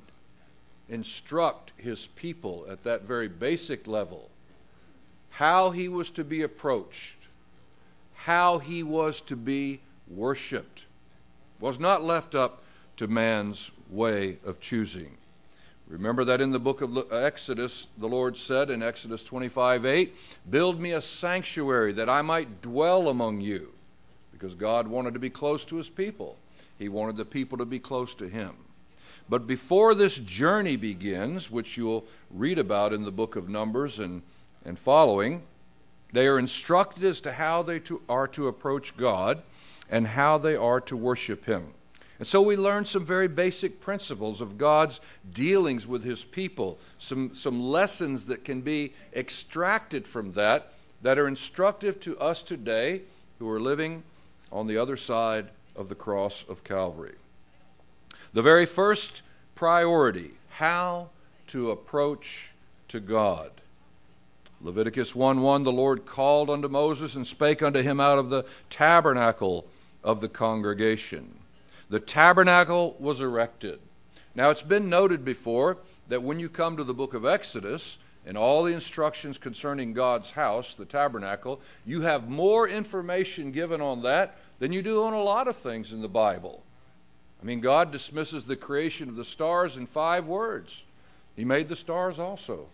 instruct 0.89 1.73
his 1.77 2.07
people 2.07 2.65
at 2.69 2.83
that 2.83 3.03
very 3.03 3.27
basic 3.27 3.87
level 3.87 4.29
how 5.37 5.71
he 5.71 5.87
was 5.87 6.11
to 6.11 6.23
be 6.23 6.43
approached, 6.43 7.27
how 8.13 8.59
he 8.59 8.83
was 8.83 9.19
to 9.19 9.35
be 9.35 9.79
worshiped, 10.07 10.85
was 11.59 11.79
not 11.79 12.03
left 12.03 12.35
up 12.35 12.61
to 12.97 13.07
man's 13.07 13.71
way 13.89 14.37
of 14.45 14.59
choosing. 14.59 15.17
Remember 15.87 16.23
that 16.23 16.41
in 16.41 16.51
the 16.51 16.59
book 16.59 16.81
of 16.81 16.97
uh, 16.97 17.03
Exodus, 17.11 17.87
the 17.97 18.07
Lord 18.07 18.37
said 18.37 18.69
in 18.69 18.81
Exodus 18.81 19.23
25 19.23 19.85
8, 19.85 20.15
Build 20.49 20.79
me 20.79 20.91
a 20.91 21.01
sanctuary 21.01 21.93
that 21.93 22.09
I 22.09 22.21
might 22.21 22.61
dwell 22.61 23.09
among 23.09 23.41
you. 23.41 23.73
Because 24.31 24.55
God 24.55 24.87
wanted 24.87 25.13
to 25.13 25.19
be 25.19 25.29
close 25.29 25.63
to 25.65 25.77
his 25.77 25.89
people, 25.89 26.37
he 26.77 26.89
wanted 26.89 27.17
the 27.17 27.25
people 27.25 27.57
to 27.57 27.65
be 27.65 27.79
close 27.79 28.13
to 28.15 28.27
him. 28.27 28.55
But 29.29 29.47
before 29.47 29.95
this 29.95 30.17
journey 30.19 30.75
begins, 30.75 31.49
which 31.49 31.77
you'll 31.77 32.05
read 32.29 32.59
about 32.59 32.93
in 32.93 33.03
the 33.03 33.11
book 33.11 33.35
of 33.35 33.47
Numbers 33.47 33.99
and, 33.99 34.21
and 34.65 34.77
following, 34.77 35.43
they 36.11 36.27
are 36.27 36.39
instructed 36.39 37.03
as 37.03 37.21
to 37.21 37.31
how 37.31 37.63
they 37.63 37.79
to, 37.81 38.01
are 38.09 38.27
to 38.29 38.47
approach 38.47 38.97
God 38.97 39.41
and 39.89 40.07
how 40.07 40.37
they 40.37 40.55
are 40.55 40.81
to 40.81 40.97
worship 40.97 41.45
him. 41.45 41.73
And 42.23 42.27
so 42.29 42.41
we 42.41 42.55
learn 42.55 42.85
some 42.85 43.03
very 43.03 43.27
basic 43.27 43.81
principles 43.81 44.39
of 44.39 44.57
God's 44.57 45.01
dealings 45.33 45.85
with 45.85 46.05
his 46.05 46.23
people, 46.23 46.79
some, 46.97 47.35
some 47.35 47.61
lessons 47.61 48.27
that 48.27 48.45
can 48.45 48.61
be 48.61 48.93
extracted 49.13 50.07
from 50.07 50.31
that 50.31 50.71
that 51.01 51.19
are 51.19 51.27
instructive 51.27 51.99
to 51.99 52.17
us 52.19 52.41
today 52.41 53.01
who 53.39 53.49
are 53.49 53.59
living 53.59 54.03
on 54.53 54.67
the 54.67 54.77
other 54.77 54.95
side 54.95 55.49
of 55.75 55.89
the 55.89 55.95
cross 55.95 56.45
of 56.47 56.63
Calvary. 56.63 57.15
The 58.31 58.41
very 58.41 58.67
first 58.67 59.21
priority 59.53 60.31
how 60.51 61.09
to 61.47 61.71
approach 61.71 62.53
to 62.87 63.01
God. 63.01 63.51
Leviticus 64.61 65.13
1 65.13 65.41
1 65.41 65.63
The 65.63 65.73
Lord 65.73 66.05
called 66.05 66.49
unto 66.49 66.69
Moses 66.69 67.17
and 67.17 67.27
spake 67.27 67.61
unto 67.61 67.81
him 67.81 67.99
out 67.99 68.17
of 68.17 68.29
the 68.29 68.45
tabernacle 68.69 69.67
of 70.05 70.21
the 70.21 70.29
congregation. 70.29 71.39
The 71.89 71.99
tabernacle 71.99 72.95
was 72.99 73.21
erected. 73.21 73.79
Now, 74.35 74.49
it's 74.49 74.63
been 74.63 74.89
noted 74.89 75.23
before 75.23 75.77
that 76.07 76.23
when 76.23 76.39
you 76.39 76.49
come 76.49 76.77
to 76.77 76.83
the 76.83 76.93
book 76.93 77.13
of 77.13 77.25
Exodus 77.25 77.99
and 78.25 78.37
all 78.37 78.63
the 78.63 78.73
instructions 78.73 79.37
concerning 79.37 79.93
God's 79.93 80.31
house, 80.31 80.73
the 80.73 80.85
tabernacle, 80.85 81.61
you 81.85 82.01
have 82.01 82.29
more 82.29 82.67
information 82.67 83.51
given 83.51 83.81
on 83.81 84.01
that 84.03 84.37
than 84.59 84.71
you 84.71 84.81
do 84.81 85.03
on 85.03 85.13
a 85.13 85.21
lot 85.21 85.47
of 85.47 85.55
things 85.55 85.93
in 85.93 86.01
the 86.01 86.09
Bible. 86.09 86.63
I 87.41 87.45
mean, 87.45 87.59
God 87.59 87.91
dismisses 87.91 88.45
the 88.45 88.55
creation 88.55 89.09
of 89.09 89.15
the 89.15 89.25
stars 89.25 89.75
in 89.77 89.85
five 89.85 90.25
words. 90.25 90.85
He 91.35 91.43
made 91.43 91.67
the 91.67 91.75
stars 91.75 92.17
also. 92.17 92.67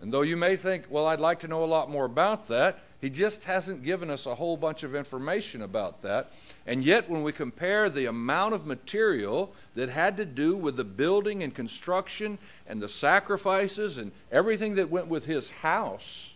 And 0.00 0.12
though 0.12 0.22
you 0.22 0.36
may 0.36 0.56
think, 0.56 0.84
well, 0.88 1.06
I'd 1.06 1.20
like 1.20 1.40
to 1.40 1.48
know 1.48 1.64
a 1.64 1.66
lot 1.66 1.90
more 1.90 2.04
about 2.04 2.46
that, 2.46 2.80
he 3.00 3.10
just 3.10 3.44
hasn't 3.44 3.84
given 3.84 4.10
us 4.10 4.26
a 4.26 4.34
whole 4.34 4.56
bunch 4.56 4.82
of 4.82 4.94
information 4.94 5.62
about 5.62 6.02
that. 6.02 6.32
And 6.66 6.84
yet, 6.84 7.08
when 7.08 7.22
we 7.22 7.32
compare 7.32 7.88
the 7.88 8.06
amount 8.06 8.54
of 8.54 8.66
material 8.66 9.52
that 9.74 9.88
had 9.88 10.16
to 10.16 10.24
do 10.24 10.56
with 10.56 10.76
the 10.76 10.84
building 10.84 11.42
and 11.42 11.54
construction 11.54 12.38
and 12.66 12.80
the 12.80 12.88
sacrifices 12.88 13.98
and 13.98 14.10
everything 14.32 14.74
that 14.76 14.90
went 14.90 15.06
with 15.06 15.26
his 15.26 15.50
house, 15.50 16.34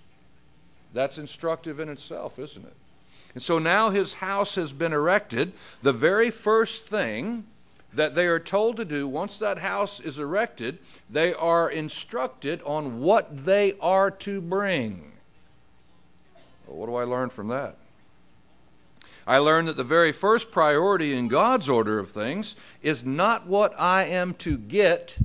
that's 0.93 1.19
instructive 1.19 1.81
in 1.81 1.89
itself, 1.89 2.39
isn't 2.39 2.65
it? 2.65 2.75
And 3.35 3.43
so 3.43 3.59
now 3.59 3.91
his 3.91 4.15
house 4.15 4.55
has 4.57 4.73
been 4.73 4.93
erected. 4.93 5.53
The 5.83 5.93
very 5.93 6.31
first 6.31 6.87
thing 6.87 7.45
that 7.95 8.15
they 8.15 8.27
are 8.27 8.39
told 8.39 8.77
to 8.77 8.85
do 8.85 9.07
once 9.07 9.39
that 9.39 9.59
house 9.59 10.01
is 10.01 10.19
erected, 10.19 10.79
they 11.11 11.35
are 11.35 11.71
instructed 11.71 12.63
on 12.63 13.01
what 13.01 13.45
they 13.45 13.75
are 13.81 14.11
to 14.11 14.41
bring. 14.41 15.13
Well, 16.67 16.79
what 16.79 16.87
do 16.87 16.95
I 16.95 17.05
learn 17.05 17.31
from 17.31 17.49
that? 17.49 17.77
I 19.27 19.39
learn 19.39 19.67
that 19.67 19.77
the 19.77 19.85
very 19.85 20.11
first 20.11 20.51
priority 20.51 21.15
in 21.15 21.29
God's 21.29 21.69
order 21.69 21.99
of 21.99 22.11
things 22.11 22.57
is 22.83 23.05
not 23.05 23.47
what 23.47 23.79
I 23.79 24.05
am 24.05 24.35
to 24.35 24.59
get, 24.59 25.19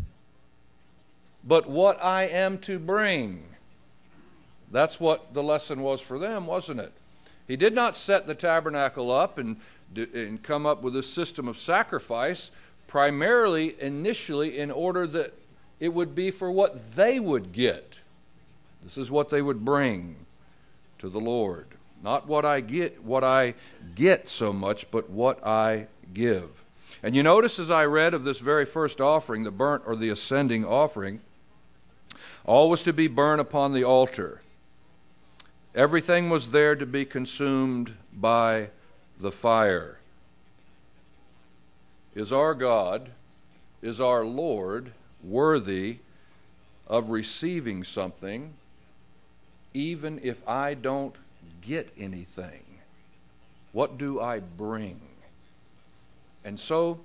but 1.44 1.68
what 1.68 2.04
I 2.04 2.24
am 2.24 2.60
to 2.60 2.78
bring. 2.78 3.44
That's 4.72 5.00
what 5.00 5.34
the 5.34 5.42
lesson 5.42 5.82
was 5.82 6.02
for 6.02 6.20
them, 6.20 6.46
wasn't 6.46 6.82
it? 6.82 6.92
He 7.48 7.56
did 7.56 7.74
not 7.74 7.96
set 7.96 8.28
the 8.28 8.36
tabernacle 8.36 9.12
up 9.12 9.38
and 9.38 9.58
and 9.96 10.42
come 10.44 10.66
up 10.66 10.82
with 10.82 10.96
a 10.96 11.04
system 11.04 11.48
of 11.48 11.58
sacrifice, 11.58 12.52
primarily 12.88 13.76
initially 13.82 14.58
in 14.58 14.72
order 14.72 15.08
that 15.08 15.34
it 15.80 15.94
would 15.94 16.16
be 16.16 16.32
for 16.32 16.52
what 16.52 16.96
they 16.96 17.20
would 17.20 17.52
get. 17.52 18.02
This 18.84 18.98
is 18.98 19.12
what 19.12 19.30
they 19.30 19.42
would 19.42 19.64
bring 19.64 20.26
to 21.00 21.10
the 21.10 21.20
Lord. 21.20 21.68
Not 22.04 22.28
what 22.28 22.46
I 22.46 22.62
get, 22.62 23.04
what 23.04 23.24
I 23.24 23.56
get 23.96 24.28
so 24.28 24.54
much, 24.54 24.90
but 24.92 25.10
what 25.10 25.46
I 25.46 25.88
give. 26.14 26.64
And 27.02 27.16
you 27.16 27.24
notice 27.24 27.60
as 27.60 27.72
I 27.72 27.86
read 27.86 28.14
of 28.14 28.24
this 28.24 28.40
very 28.40 28.66
first 28.66 29.02
offering, 29.02 29.44
the 29.44 29.52
burnt 29.52 29.84
or 29.86 29.96
the 29.96 30.10
ascending 30.10 30.66
offering, 30.66 31.22
all 32.46 32.70
was 32.70 32.84
to 32.84 32.94
be 32.94 33.08
burned 33.08 33.42
upon 33.42 33.74
the 33.74 33.84
altar. 33.84 34.42
Everything 35.78 36.32
was 36.32 36.50
there 36.50 36.76
to 36.76 36.88
be 36.88 37.06
consumed 37.06 37.94
by 38.12 38.70
the 39.20 39.32
fire. 39.32 40.00
Is 42.16 42.34
our 42.34 42.56
God, 42.56 43.12
is 43.84 44.02
our 44.02 44.26
Lord 44.26 44.92
worthy 45.24 45.98
of 46.88 47.12
receiving 47.12 47.84
something 47.84 48.56
even 49.72 50.20
if 50.24 50.42
I 50.50 50.74
don't 50.74 51.16
get 51.62 51.92
anything? 51.96 52.64
What 53.72 54.00
do 54.00 54.20
I 54.20 54.40
bring? 54.40 55.00
And 56.44 56.60
so, 56.60 57.02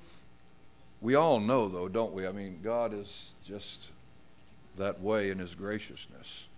we 1.02 1.14
all 1.14 1.40
know, 1.40 1.68
though, 1.68 1.88
don't 1.88 2.14
we? 2.14 2.26
I 2.26 2.32
mean, 2.32 2.60
God 2.64 2.94
is 2.94 3.34
just 3.44 3.90
that 4.78 5.02
way 5.02 5.28
in 5.28 5.40
His 5.40 5.54
graciousness. 5.54 6.48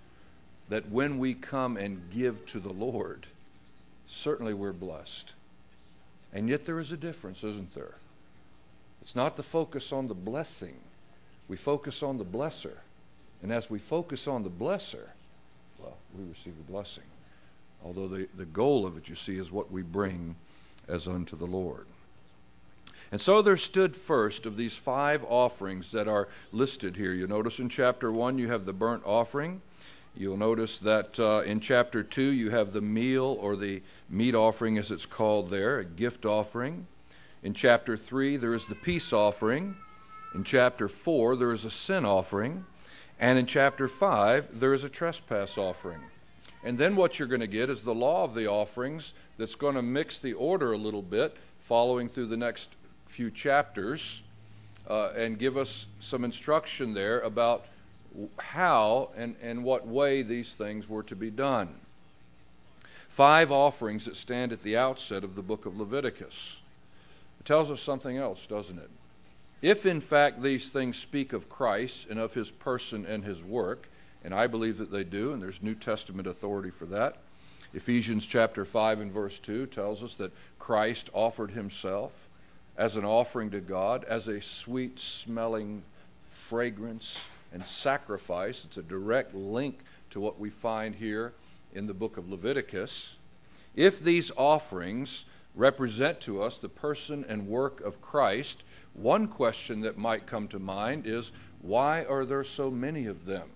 That 0.69 0.89
when 0.91 1.19
we 1.19 1.35
come 1.35 1.77
and 1.77 2.11
give 2.11 2.47
to 2.47 2.59
the 2.59 2.73
Lord, 2.73 3.27
certainly 4.07 4.55
we're 4.55 4.73
blessed. 4.73 5.35
And 6.33 6.49
yet 6.49 6.65
there 6.65 6.81
is 6.81 6.91
a 6.91 6.97
difference, 6.97 7.45
isn't 7.45 7.75
there? 7.75 7.95
It's 9.03 9.15
not 9.15 9.37
the 9.37 9.43
focus 9.43 9.93
on 9.93 10.09
the 10.09 10.15
blessing, 10.15 10.77
we 11.49 11.57
focus 11.57 12.03
on 12.03 12.19
the 12.19 12.25
blesser. 12.25 12.79
And 13.43 13.53
as 13.53 13.69
we 13.69 13.79
focus 13.79 14.27
on 14.27 14.43
the 14.43 14.51
blesser, 14.51 15.09
well, 15.79 15.99
we 16.17 16.25
receive 16.25 16.57
the 16.57 16.73
blessing. 16.73 17.05
Although 17.85 18.09
the, 18.09 18.27
the 18.35 18.47
goal 18.47 18.87
of 18.87 18.97
it, 18.97 19.11
you 19.11 19.15
see, 19.15 19.37
is 19.37 19.53
what 19.53 19.71
we 19.71 19.83
bring 19.83 20.37
as 20.89 21.07
unto 21.07 21.37
the 21.37 21.47
Lord. 21.47 21.87
And 23.13 23.21
so 23.21 23.43
there 23.43 23.59
stood 23.59 23.95
first 23.95 24.47
of 24.47 24.57
these 24.57 24.75
five 24.75 25.23
offerings 25.29 25.93
that 25.93 26.09
are 26.09 26.29
listed 26.53 26.97
here. 26.97 27.13
You 27.13 27.27
notice 27.27 27.59
in 27.59 27.69
chapter 27.69 28.11
1 28.11 28.39
you 28.39 28.49
have 28.49 28.65
the 28.65 28.73
burnt 28.73 29.03
offering. 29.05 29.61
You'll 30.17 30.37
notice 30.37 30.79
that 30.79 31.19
uh, 31.19 31.43
in 31.45 31.59
chapter 31.59 32.05
2 32.05 32.23
you 32.23 32.51
have 32.51 32.73
the 32.73 32.81
meal 32.81 33.37
or 33.41 33.57
the 33.57 33.83
meat 34.09 34.37
offering, 34.37 34.79
as 34.79 34.93
it's 34.93 35.07
called 35.07 35.51
there, 35.51 35.81
a 35.81 35.85
gift 35.85 36.25
offering. 36.25 36.87
In 37.43 37.53
chapter 37.53 37.97
3 37.97 38.37
there 38.37 38.55
is 38.55 38.65
the 38.67 38.77
peace 38.77 39.13
offering. 39.13 39.75
In 40.33 40.45
chapter 40.45 40.87
4 40.87 41.35
there 41.35 41.51
is 41.51 41.65
a 41.65 41.71
sin 41.71 42.05
offering. 42.05 42.65
And 43.19 43.39
in 43.39 43.47
chapter 43.47 43.89
5 43.89 44.61
there 44.61 44.73
is 44.73 44.85
a 44.85 44.89
trespass 44.89 45.59
offering. 45.59 46.01
And 46.63 46.79
then 46.79 46.95
what 46.95 47.19
you're 47.19 47.27
going 47.27 47.41
to 47.41 47.49
get 47.49 47.69
is 47.69 47.81
the 47.81 47.95
law 47.95 48.23
of 48.23 48.35
the 48.35 48.47
offerings 48.47 49.15
that's 49.37 49.57
going 49.57 49.75
to 49.75 49.83
mix 49.83 50.21
the 50.21 50.35
order 50.35 50.73
a 50.73 50.79
little 50.79 51.03
bit, 51.03 51.37
following 51.59 52.09
through 52.09 52.27
the 52.27 52.37
next 52.37 52.77
few 53.07 53.33
chapters, 53.33 54.23
uh, 54.89 55.11
and 55.17 55.41
give 55.41 55.57
us 55.57 55.89
some 55.99 56.25
instruction 56.25 56.95
there 56.95 57.19
about 57.21 57.67
how 58.39 59.11
and, 59.17 59.37
and 59.43 59.65
what 59.65 59.87
way 59.87 60.23
these 60.23 60.55
things 60.55 60.89
were 60.89 61.03
to 61.05 61.17
be 61.17 61.31
done. 61.31 61.75
Five 63.09 63.53
offerings 63.53 64.07
that 64.07 64.17
stand 64.17 64.53
at 64.53 64.63
the 64.63 64.77
outset 64.77 65.25
of 65.25 65.37
the 65.37 65.43
book 65.43 65.67
of 65.67 65.79
Leviticus. 65.79 66.61
It 67.41 67.47
tells 67.47 67.71
us 67.71 67.81
something 67.81 68.17
else, 68.17 68.47
doesn't 68.47 68.79
it? 68.79 68.91
If 69.63 69.87
in 69.87 70.01
fact 70.01 70.43
these 70.43 70.71
things 70.71 70.97
speak 70.97 71.33
of 71.33 71.49
Christ 71.49 72.09
and 72.11 72.19
of 72.19 72.35
his 72.35 72.51
person 72.51 73.07
and 73.07 73.25
his 73.25 73.43
work, 73.43 73.89
and 74.23 74.35
I 74.35 74.47
believe 74.47 74.79
that 74.79 74.91
they 74.91 75.05
do, 75.05 75.33
and 75.33 75.43
there's 75.43 75.63
New 75.63 75.75
Testament 75.75 76.27
authority 76.27 76.71
for 76.71 76.87
that. 76.87 77.19
Ephesians 77.73 78.25
chapter 78.25 78.65
5 78.65 79.01
and 79.01 79.13
verse 79.13 79.39
2 79.39 79.67
tells 79.67 80.03
us 80.03 80.15
that 80.15 80.33
Christ 80.59 81.11
offered 81.13 81.51
himself 81.51 82.29
as 82.77 82.97
an 82.97 83.05
offering 83.05 83.51
to 83.51 83.61
God, 83.61 84.05
as 84.05 84.29
a 84.29 84.41
sweet 84.41 84.99
smelling 84.99 85.83
fragrance 86.29 87.27
and 87.55 87.65
sacrifice. 87.65 88.65
It's 88.65 88.77
a 88.77 88.83
direct 88.83 89.33
link 89.35 89.79
to 90.11 90.21
what 90.21 90.39
we 90.39 90.51
find 90.51 90.95
here 90.95 91.33
in 91.73 91.87
the 91.87 91.95
book 91.95 92.19
of 92.19 92.29
Leviticus. 92.29 93.17
If 93.75 94.01
these 94.01 94.31
offerings 94.37 95.25
represent 95.55 96.21
to 96.23 96.43
us 96.43 96.59
the 96.59 96.69
person 96.69 97.25
and 97.29 97.47
work 97.47 97.81
of 97.81 98.03
Christ, 98.03 98.65
one 98.93 99.29
question 99.29 99.81
that 99.83 99.97
might 99.97 100.27
come 100.27 100.49
to 100.49 100.59
mind 100.59 101.07
is 101.07 101.33
why 101.63 102.05
are 102.05 102.25
there 102.25 102.45
so 102.45 102.71
many 102.71 103.07
of 103.07 103.25
them? 103.25 103.49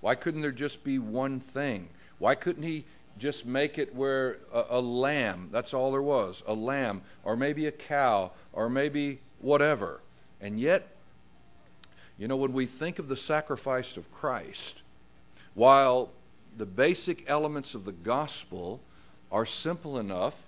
Why 0.00 0.14
couldn't 0.14 0.42
there 0.42 0.52
just 0.52 0.84
be 0.84 0.98
one 0.98 1.40
thing? 1.40 1.88
Why 2.18 2.34
couldn't 2.34 2.62
he 2.62 2.84
just 3.18 3.46
make 3.46 3.78
it 3.78 3.94
where 3.94 4.38
a, 4.52 4.64
a, 4.70 4.80
lamb, 4.80 5.48
that's 5.50 5.74
all 5.74 5.90
there 5.90 6.02
was, 6.02 6.42
a 6.46 6.54
lamb, 6.54 7.02
or 7.24 7.36
maybe 7.36 7.66
a 7.66 7.72
cow, 7.72 8.32
or 8.52 8.68
maybe 8.68 9.18
whatever? 9.40 10.02
And 10.40 10.60
yet, 10.60 10.88
you 12.18 12.26
know, 12.26 12.36
when 12.36 12.52
we 12.52 12.66
think 12.66 12.98
of 12.98 13.08
the 13.08 13.16
sacrifice 13.16 13.96
of 13.96 14.12
Christ, 14.12 14.82
while 15.54 16.10
the 16.56 16.66
basic 16.66 17.28
elements 17.28 17.74
of 17.74 17.84
the 17.84 17.92
gospel 17.92 18.80
are 19.30 19.46
simple 19.46 19.98
enough 19.98 20.46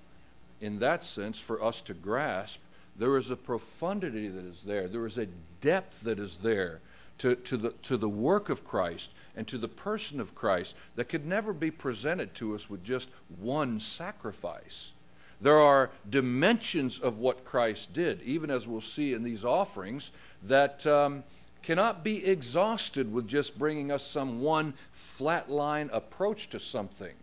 in 0.61 0.81
that 0.81 1.05
sense 1.05 1.39
for 1.39 1.63
us 1.63 1.81
to 1.83 1.95
grasp, 1.95 2.61
there 2.97 3.17
is 3.17 3.31
a 3.31 3.37
profundity 3.37 4.29
that 4.29 4.45
is 4.45 4.63
there. 4.63 4.89
There 4.89 5.07
is 5.07 5.17
a 5.17 5.27
depth 5.61 6.03
that 6.03 6.19
is 6.19 6.39
there 6.39 6.81
to, 7.19 7.37
to, 7.37 7.57
the, 7.57 7.71
to 7.83 7.97
the 7.97 8.09
work 8.09 8.49
of 8.49 8.65
Christ 8.65 9.13
and 9.37 9.47
to 9.49 9.59
the 9.59 9.69
person 9.69 10.21
of 10.21 10.35
Christ 10.35 10.75
that 10.97 11.09
could 11.09 11.27
never 11.27 11.53
be 11.53 11.71
presented 11.71 12.35
to 12.37 12.55
us 12.55 12.69
with 12.69 12.83
just 12.83 13.09
one 13.39 13.79
sacrifice. 13.79 14.93
There 15.41 15.59
are 15.59 15.91
dimensions 16.09 16.99
of 16.99 17.19
what 17.19 17.45
Christ 17.45 17.93
did, 17.95 18.21
even 18.23 18.51
as 18.51 18.67
we'll 18.67 18.81
see 18.81 19.15
in 19.15 19.23
these 19.23 19.45
offerings, 19.45 20.13
that 20.43 20.87
um, 20.87 21.25
cannot 21.63 22.03
be 22.03 22.25
exhausted 22.25 23.13
with 23.13 23.29
just 23.29 23.59
bringing 23.59 23.91
us 23.91 24.07
some 24.07 24.41
one 24.41 24.75
flatline 24.95 25.91
approach 25.93 26.49
to 26.51 26.59
something. 26.59 27.15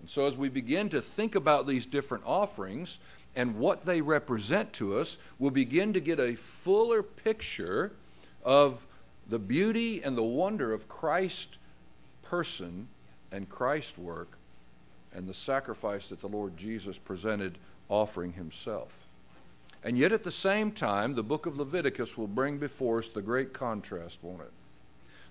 And 0.00 0.08
so, 0.08 0.26
as 0.26 0.36
we 0.36 0.48
begin 0.48 0.88
to 0.90 1.00
think 1.00 1.34
about 1.34 1.66
these 1.66 1.84
different 1.84 2.24
offerings 2.26 3.00
and 3.34 3.58
what 3.58 3.84
they 3.84 4.00
represent 4.00 4.72
to 4.74 4.98
us, 4.98 5.18
we'll 5.38 5.50
begin 5.50 5.92
to 5.92 6.00
get 6.00 6.20
a 6.20 6.34
fuller 6.34 7.02
picture 7.02 7.92
of 8.44 8.86
the 9.28 9.38
beauty 9.38 10.02
and 10.02 10.16
the 10.16 10.22
wonder 10.22 10.72
of 10.72 10.88
Christ's 10.88 11.58
person 12.22 12.88
and 13.32 13.48
Christ's 13.48 13.98
work 13.98 14.38
and 15.14 15.26
the 15.26 15.34
sacrifice 15.34 16.08
that 16.08 16.20
the 16.20 16.28
Lord 16.28 16.56
Jesus 16.56 16.98
presented 16.98 17.58
offering 17.88 18.32
himself. 18.32 19.07
And 19.84 19.96
yet, 19.96 20.12
at 20.12 20.24
the 20.24 20.32
same 20.32 20.72
time, 20.72 21.14
the 21.14 21.22
book 21.22 21.46
of 21.46 21.56
Leviticus 21.56 22.18
will 22.18 22.26
bring 22.26 22.58
before 22.58 22.98
us 22.98 23.08
the 23.08 23.22
great 23.22 23.52
contrast, 23.52 24.18
won't 24.22 24.42
it? 24.42 24.50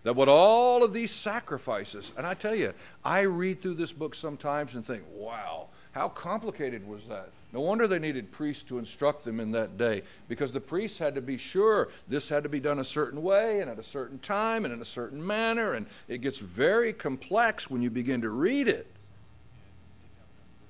That 0.04 0.16
what 0.16 0.30
all 0.30 0.84
of 0.84 0.94
these 0.94 1.12
sacrifices, 1.12 2.14
and 2.18 2.26
I 2.26 2.34
tell 2.34 2.56
you, 2.56 2.74
I 3.04 3.22
read 3.22 3.62
through 3.62 3.74
this 3.74 3.92
book 3.92 4.16
sometimes 4.16 4.76
and 4.76 4.86
think, 4.86 5.04
wow, 5.14 5.68
how 5.92 6.08
complicated 6.08 6.88
was 6.88 7.06
that? 7.08 7.30
No 7.52 7.62
wonder 7.62 7.88
they 7.88 8.00
needed 8.00 8.32
priests 8.32 8.64
to 8.64 8.78
instruct 8.78 9.26
them 9.26 9.40
in 9.40 9.52
that 9.54 9.78
day 9.78 10.04
because 10.30 10.52
the 10.52 10.62
priests 10.62 10.98
had 10.98 11.16
to 11.16 11.22
be 11.22 11.38
sure 11.38 11.90
this 12.08 12.30
had 12.30 12.44
to 12.44 12.50
be 12.50 12.60
done 12.60 12.80
a 12.80 12.86
certain 12.86 13.24
way 13.24 13.62
and 13.62 13.70
at 13.70 13.80
a 13.80 13.84
certain 13.84 14.20
time 14.20 14.64
and 14.64 14.74
in 14.74 14.82
a 14.82 14.86
certain 14.86 15.26
manner. 15.26 15.74
And 15.74 15.88
it 16.08 16.22
gets 16.22 16.40
very 16.40 16.94
complex 16.94 17.70
when 17.70 17.82
you 17.82 17.90
begin 17.90 18.22
to 18.22 18.30
read 18.30 18.68
it. 18.68 18.88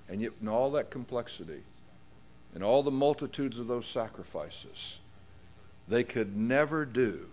And 0.09 0.21
yet, 0.21 0.31
in 0.41 0.47
all 0.47 0.71
that 0.71 0.89
complexity 0.89 1.61
and 2.57 2.63
all 2.63 2.81
the 2.81 2.89
multitudes 2.89 3.59
of 3.59 3.67
those 3.67 3.85
sacrifices, 3.85 4.97
they 5.87 6.03
could 6.03 6.35
never 6.35 6.85
do 6.85 7.27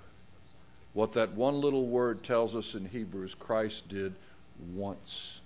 what 0.93 1.15
that 1.15 1.33
one 1.33 1.63
little 1.63 1.87
word 1.87 2.23
tells 2.23 2.55
us 2.55 2.75
in 2.75 2.85
Hebrews 2.85 3.35
Christ 3.35 3.89
did 3.89 4.13
once. 4.75 5.41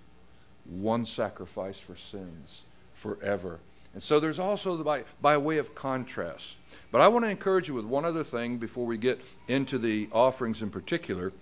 One 0.65 1.07
sacrifice 1.07 1.79
for 1.79 1.95
sins 1.95 2.65
forever. 2.93 3.61
And 3.95 4.03
so 4.03 4.19
there's 4.19 4.41
also 4.41 4.77
the 4.77 4.83
by, 4.83 5.05
by 5.23 5.37
way 5.37 5.59
of 5.59 5.77
contrast. 5.77 6.57
But 6.91 7.01
I 7.01 7.07
want 7.07 7.25
to 7.25 7.31
encourage 7.31 7.69
you 7.69 7.75
with 7.75 7.85
one 7.85 8.05
other 8.05 8.25
thing 8.25 8.57
before 8.57 8.85
we 8.85 8.99
get 8.99 9.21
into 9.47 9.79
the 9.79 10.09
offerings 10.11 10.61
in 10.61 10.71
particular. 10.71 11.33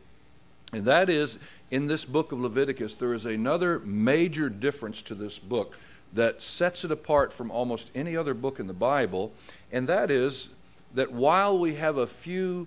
And 0.74 0.84
that 0.84 1.08
is, 1.08 1.38
in 1.70 1.86
this 1.86 2.04
book 2.04 2.32
of 2.32 2.40
Leviticus, 2.42 2.96
there 2.96 3.14
is 3.14 3.24
another 3.24 3.78
major 3.78 4.50
difference 4.50 5.00
to 5.02 5.14
this 5.14 5.38
book 5.38 5.78
that 6.12 6.40
sets 6.40 6.84
it 6.84 6.90
apart 6.90 7.32
from 7.32 7.50
almost 7.50 7.90
any 7.94 8.16
other 8.16 8.34
book 8.34 8.58
in 8.60 8.66
the 8.66 8.72
Bible. 8.72 9.32
And 9.72 9.88
that 9.88 10.10
is 10.10 10.50
that 10.94 11.12
while 11.12 11.58
we 11.58 11.74
have 11.74 11.98
a 11.98 12.06
few 12.06 12.66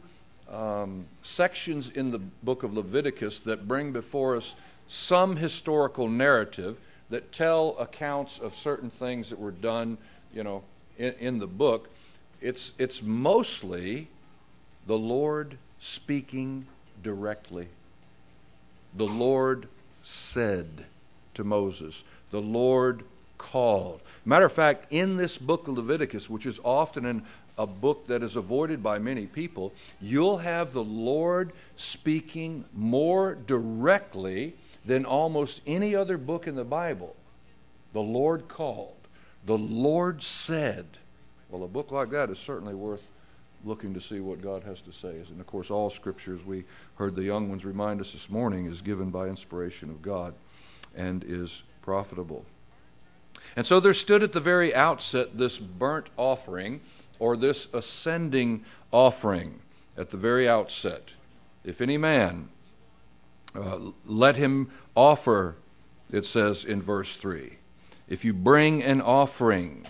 um, 0.49 1.05
sections 1.23 1.89
in 1.89 2.11
the 2.11 2.19
book 2.19 2.63
of 2.63 2.73
Leviticus 2.73 3.39
that 3.41 3.67
bring 3.67 3.91
before 3.91 4.35
us 4.35 4.55
some 4.87 5.35
historical 5.35 6.07
narrative 6.07 6.77
that 7.09 7.31
tell 7.31 7.75
accounts 7.79 8.39
of 8.39 8.53
certain 8.53 8.89
things 8.89 9.29
that 9.29 9.39
were 9.39 9.51
done, 9.51 9.97
you 10.33 10.43
know, 10.43 10.63
in, 10.97 11.13
in 11.19 11.39
the 11.39 11.47
book. 11.47 11.89
It's, 12.41 12.73
it's 12.77 13.01
mostly 13.01 14.07
the 14.87 14.97
Lord 14.97 15.57
speaking 15.79 16.65
directly. 17.01 17.67
The 18.95 19.07
Lord 19.07 19.67
said 20.03 20.85
to 21.35 21.43
Moses, 21.43 22.03
the 22.31 22.41
Lord 22.41 23.03
called. 23.39 24.01
Matter 24.23 24.45
of 24.45 24.53
fact, 24.53 24.91
in 24.91 25.17
this 25.17 25.39
book 25.39 25.67
of 25.67 25.77
Leviticus, 25.77 26.29
which 26.29 26.45
is 26.45 26.59
often 26.63 27.05
in 27.05 27.23
a 27.57 27.65
book 27.65 28.05
that 28.05 28.21
is 28.21 28.35
avoided 28.35 28.83
by 28.83 28.99
many 28.99 29.25
people, 29.25 29.73
you'll 29.99 30.37
have 30.37 30.71
the 30.71 30.83
Lord 30.83 31.51
speaking 31.75 32.65
more 32.73 33.33
directly 33.33 34.53
than 34.85 35.05
almost 35.05 35.61
any 35.65 35.95
other 35.95 36.17
book 36.17 36.45
in 36.45 36.53
the 36.53 36.63
Bible. 36.63 37.15
The 37.93 38.01
Lord 38.01 38.47
called, 38.47 38.95
the 39.45 39.57
Lord 39.57 40.21
said. 40.21 40.85
Well, 41.49 41.63
a 41.63 41.67
book 41.67 41.91
like 41.91 42.11
that 42.11 42.29
is 42.29 42.37
certainly 42.37 42.75
worth 42.75 43.11
looking 43.65 43.93
to 43.93 44.01
see 44.01 44.19
what 44.19 44.41
God 44.41 44.63
has 44.63 44.81
to 44.81 44.93
say. 44.93 45.21
And 45.29 45.39
of 45.39 45.47
course, 45.47 45.71
all 45.71 45.89
scriptures 45.89 46.45
we 46.45 46.63
heard 46.95 47.15
the 47.15 47.23
young 47.23 47.49
ones 47.49 47.65
remind 47.65 47.99
us 47.99 48.11
this 48.11 48.29
morning 48.29 48.65
is 48.65 48.81
given 48.81 49.09
by 49.09 49.27
inspiration 49.27 49.89
of 49.89 50.01
God 50.01 50.33
and 50.95 51.23
is 51.23 51.63
profitable. 51.81 52.45
And 53.55 53.65
so 53.65 53.79
there 53.79 53.93
stood 53.93 54.23
at 54.23 54.31
the 54.31 54.39
very 54.39 54.73
outset 54.73 55.37
this 55.37 55.57
burnt 55.57 56.07
offering 56.17 56.81
or 57.19 57.35
this 57.35 57.71
ascending 57.73 58.63
offering 58.91 59.59
at 59.97 60.09
the 60.09 60.17
very 60.17 60.47
outset. 60.47 61.13
If 61.63 61.81
any 61.81 61.97
man, 61.97 62.49
uh, 63.55 63.79
let 64.05 64.35
him 64.35 64.69
offer, 64.95 65.55
it 66.11 66.25
says 66.25 66.63
in 66.63 66.81
verse 66.81 67.15
3. 67.17 67.57
If 68.07 68.25
you 68.25 68.33
bring 68.33 68.81
an 68.81 69.01
offering, 69.01 69.85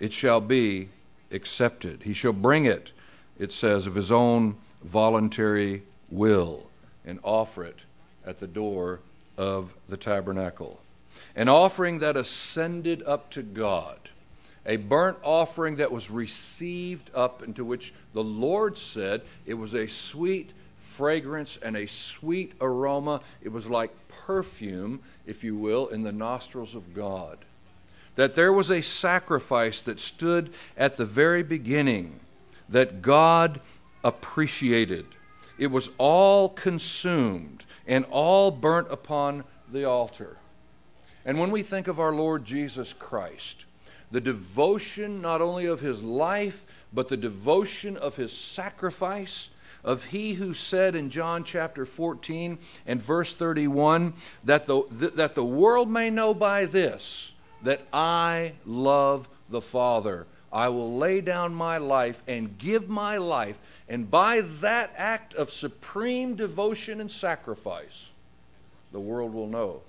it 0.00 0.12
shall 0.12 0.40
be 0.40 0.88
accepted. 1.30 2.02
He 2.02 2.12
shall 2.12 2.32
bring 2.32 2.64
it, 2.64 2.92
it 3.38 3.52
says, 3.52 3.86
of 3.86 3.94
his 3.94 4.10
own 4.10 4.56
voluntary 4.82 5.82
will 6.10 6.68
and 7.04 7.20
offer 7.22 7.64
it 7.64 7.84
at 8.24 8.38
the 8.38 8.46
door 8.46 9.00
of 9.36 9.74
the 9.88 9.96
tabernacle. 9.96 10.80
An 11.36 11.48
offering 11.48 12.00
that 12.00 12.16
ascended 12.16 13.02
up 13.06 13.30
to 13.30 13.42
God 13.42 13.98
a 14.68 14.76
burnt 14.76 15.16
offering 15.22 15.76
that 15.76 15.90
was 15.90 16.10
received 16.10 17.10
up 17.14 17.42
into 17.42 17.64
which 17.64 17.94
the 18.12 18.22
Lord 18.22 18.76
said 18.76 19.22
it 19.46 19.54
was 19.54 19.72
a 19.72 19.88
sweet 19.88 20.52
fragrance 20.76 21.56
and 21.56 21.74
a 21.74 21.86
sweet 21.86 22.52
aroma. 22.60 23.22
It 23.40 23.48
was 23.48 23.70
like 23.70 23.90
perfume, 24.08 25.00
if 25.26 25.42
you 25.42 25.56
will, 25.56 25.88
in 25.88 26.02
the 26.02 26.12
nostrils 26.12 26.74
of 26.74 26.92
God. 26.92 27.38
That 28.16 28.34
there 28.34 28.52
was 28.52 28.70
a 28.70 28.82
sacrifice 28.82 29.80
that 29.82 30.00
stood 30.00 30.52
at 30.76 30.98
the 30.98 31.06
very 31.06 31.42
beginning 31.42 32.20
that 32.68 33.00
God 33.00 33.60
appreciated. 34.04 35.06
It 35.56 35.68
was 35.68 35.90
all 35.96 36.50
consumed 36.50 37.64
and 37.86 38.04
all 38.10 38.50
burnt 38.50 38.88
upon 38.90 39.44
the 39.72 39.84
altar. 39.84 40.36
And 41.28 41.38
when 41.38 41.50
we 41.50 41.62
think 41.62 41.88
of 41.88 42.00
our 42.00 42.14
Lord 42.14 42.46
Jesus 42.46 42.94
Christ, 42.94 43.66
the 44.10 44.20
devotion 44.20 45.20
not 45.20 45.42
only 45.42 45.66
of 45.66 45.78
his 45.78 46.02
life, 46.02 46.64
but 46.90 47.08
the 47.08 47.18
devotion 47.18 47.98
of 47.98 48.16
his 48.16 48.32
sacrifice, 48.34 49.50
of 49.84 50.06
he 50.06 50.32
who 50.32 50.54
said 50.54 50.94
in 50.94 51.10
John 51.10 51.44
chapter 51.44 51.84
14 51.84 52.56
and 52.86 53.02
verse 53.02 53.34
31 53.34 54.14
that 54.44 54.64
the, 54.64 54.84
that 55.16 55.34
the 55.34 55.44
world 55.44 55.90
may 55.90 56.08
know 56.08 56.32
by 56.32 56.64
this 56.64 57.34
that 57.62 57.82
I 57.92 58.54
love 58.64 59.28
the 59.50 59.60
Father. 59.60 60.26
I 60.50 60.70
will 60.70 60.96
lay 60.96 61.20
down 61.20 61.52
my 61.52 61.76
life 61.76 62.22
and 62.26 62.56
give 62.56 62.88
my 62.88 63.18
life. 63.18 63.60
And 63.86 64.10
by 64.10 64.40
that 64.62 64.94
act 64.96 65.34
of 65.34 65.50
supreme 65.50 66.36
devotion 66.36 67.02
and 67.02 67.12
sacrifice, 67.12 68.12
the 68.92 69.00
world 69.00 69.34
will 69.34 69.46
know 69.46 69.82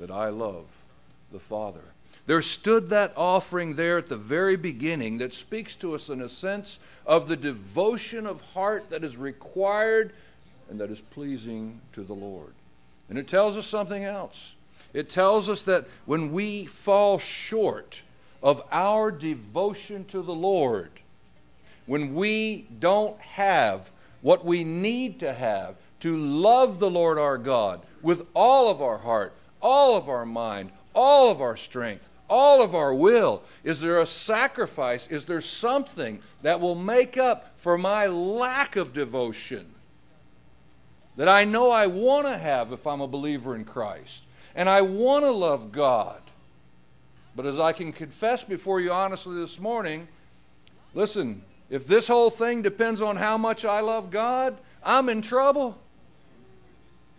that 0.00 0.10
I 0.10 0.30
love 0.30 0.82
the 1.30 1.38
Father. 1.38 1.84
There 2.26 2.42
stood 2.42 2.90
that 2.90 3.12
offering 3.16 3.74
there 3.74 3.98
at 3.98 4.08
the 4.08 4.16
very 4.16 4.56
beginning 4.56 5.18
that 5.18 5.34
speaks 5.34 5.76
to 5.76 5.94
us 5.94 6.08
in 6.08 6.20
a 6.20 6.28
sense 6.28 6.80
of 7.06 7.28
the 7.28 7.36
devotion 7.36 8.26
of 8.26 8.40
heart 8.52 8.90
that 8.90 9.04
is 9.04 9.16
required 9.16 10.12
and 10.68 10.80
that 10.80 10.90
is 10.90 11.00
pleasing 11.00 11.80
to 11.92 12.02
the 12.02 12.14
Lord. 12.14 12.52
And 13.08 13.18
it 13.18 13.26
tells 13.26 13.56
us 13.56 13.66
something 13.66 14.04
else. 14.04 14.54
It 14.92 15.10
tells 15.10 15.48
us 15.48 15.62
that 15.62 15.86
when 16.06 16.32
we 16.32 16.66
fall 16.66 17.18
short 17.18 18.02
of 18.42 18.62
our 18.72 19.10
devotion 19.10 20.04
to 20.06 20.22
the 20.22 20.34
Lord, 20.34 20.90
when 21.86 22.14
we 22.14 22.66
don't 22.78 23.20
have 23.20 23.90
what 24.22 24.44
we 24.44 24.64
need 24.64 25.20
to 25.20 25.32
have 25.32 25.76
to 26.00 26.16
love 26.16 26.78
the 26.78 26.90
Lord 26.90 27.18
our 27.18 27.38
God 27.38 27.80
with 28.02 28.26
all 28.34 28.70
of 28.70 28.80
our 28.80 28.98
heart, 28.98 29.34
all 29.60 29.96
of 29.96 30.08
our 30.08 30.26
mind, 30.26 30.70
all 30.94 31.30
of 31.30 31.40
our 31.40 31.56
strength, 31.56 32.08
all 32.28 32.62
of 32.62 32.74
our 32.74 32.94
will? 32.94 33.42
Is 33.64 33.80
there 33.80 34.00
a 34.00 34.06
sacrifice? 34.06 35.06
Is 35.08 35.24
there 35.24 35.40
something 35.40 36.20
that 36.42 36.60
will 36.60 36.76
make 36.76 37.16
up 37.16 37.58
for 37.58 37.76
my 37.76 38.06
lack 38.06 38.76
of 38.76 38.92
devotion 38.92 39.74
that 41.16 41.28
I 41.28 41.44
know 41.44 41.70
I 41.70 41.86
want 41.86 42.26
to 42.26 42.38
have 42.38 42.72
if 42.72 42.86
I'm 42.86 43.00
a 43.00 43.08
believer 43.08 43.54
in 43.56 43.64
Christ? 43.64 44.24
And 44.54 44.68
I 44.68 44.82
want 44.82 45.24
to 45.24 45.30
love 45.30 45.72
God. 45.72 46.20
But 47.36 47.46
as 47.46 47.60
I 47.60 47.72
can 47.72 47.92
confess 47.92 48.42
before 48.42 48.80
you 48.80 48.92
honestly 48.92 49.36
this 49.36 49.60
morning, 49.60 50.08
listen, 50.94 51.42
if 51.68 51.86
this 51.86 52.08
whole 52.08 52.30
thing 52.30 52.62
depends 52.62 53.00
on 53.00 53.16
how 53.16 53.38
much 53.38 53.64
I 53.64 53.80
love 53.80 54.10
God, 54.10 54.58
I'm 54.82 55.08
in 55.08 55.22
trouble. 55.22 55.78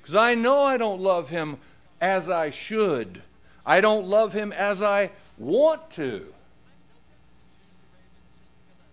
Because 0.02 0.16
I 0.16 0.36
know 0.36 0.62
I 0.62 0.78
don't 0.78 1.02
love 1.02 1.30
Him 1.30 1.58
as 2.02 2.30
I 2.30 2.50
should. 2.50 3.22
I 3.66 3.80
don't 3.80 4.08
love 4.08 4.34
him 4.34 4.52
as 4.52 4.82
I 4.82 5.12
want 5.38 5.90
to. 5.92 6.34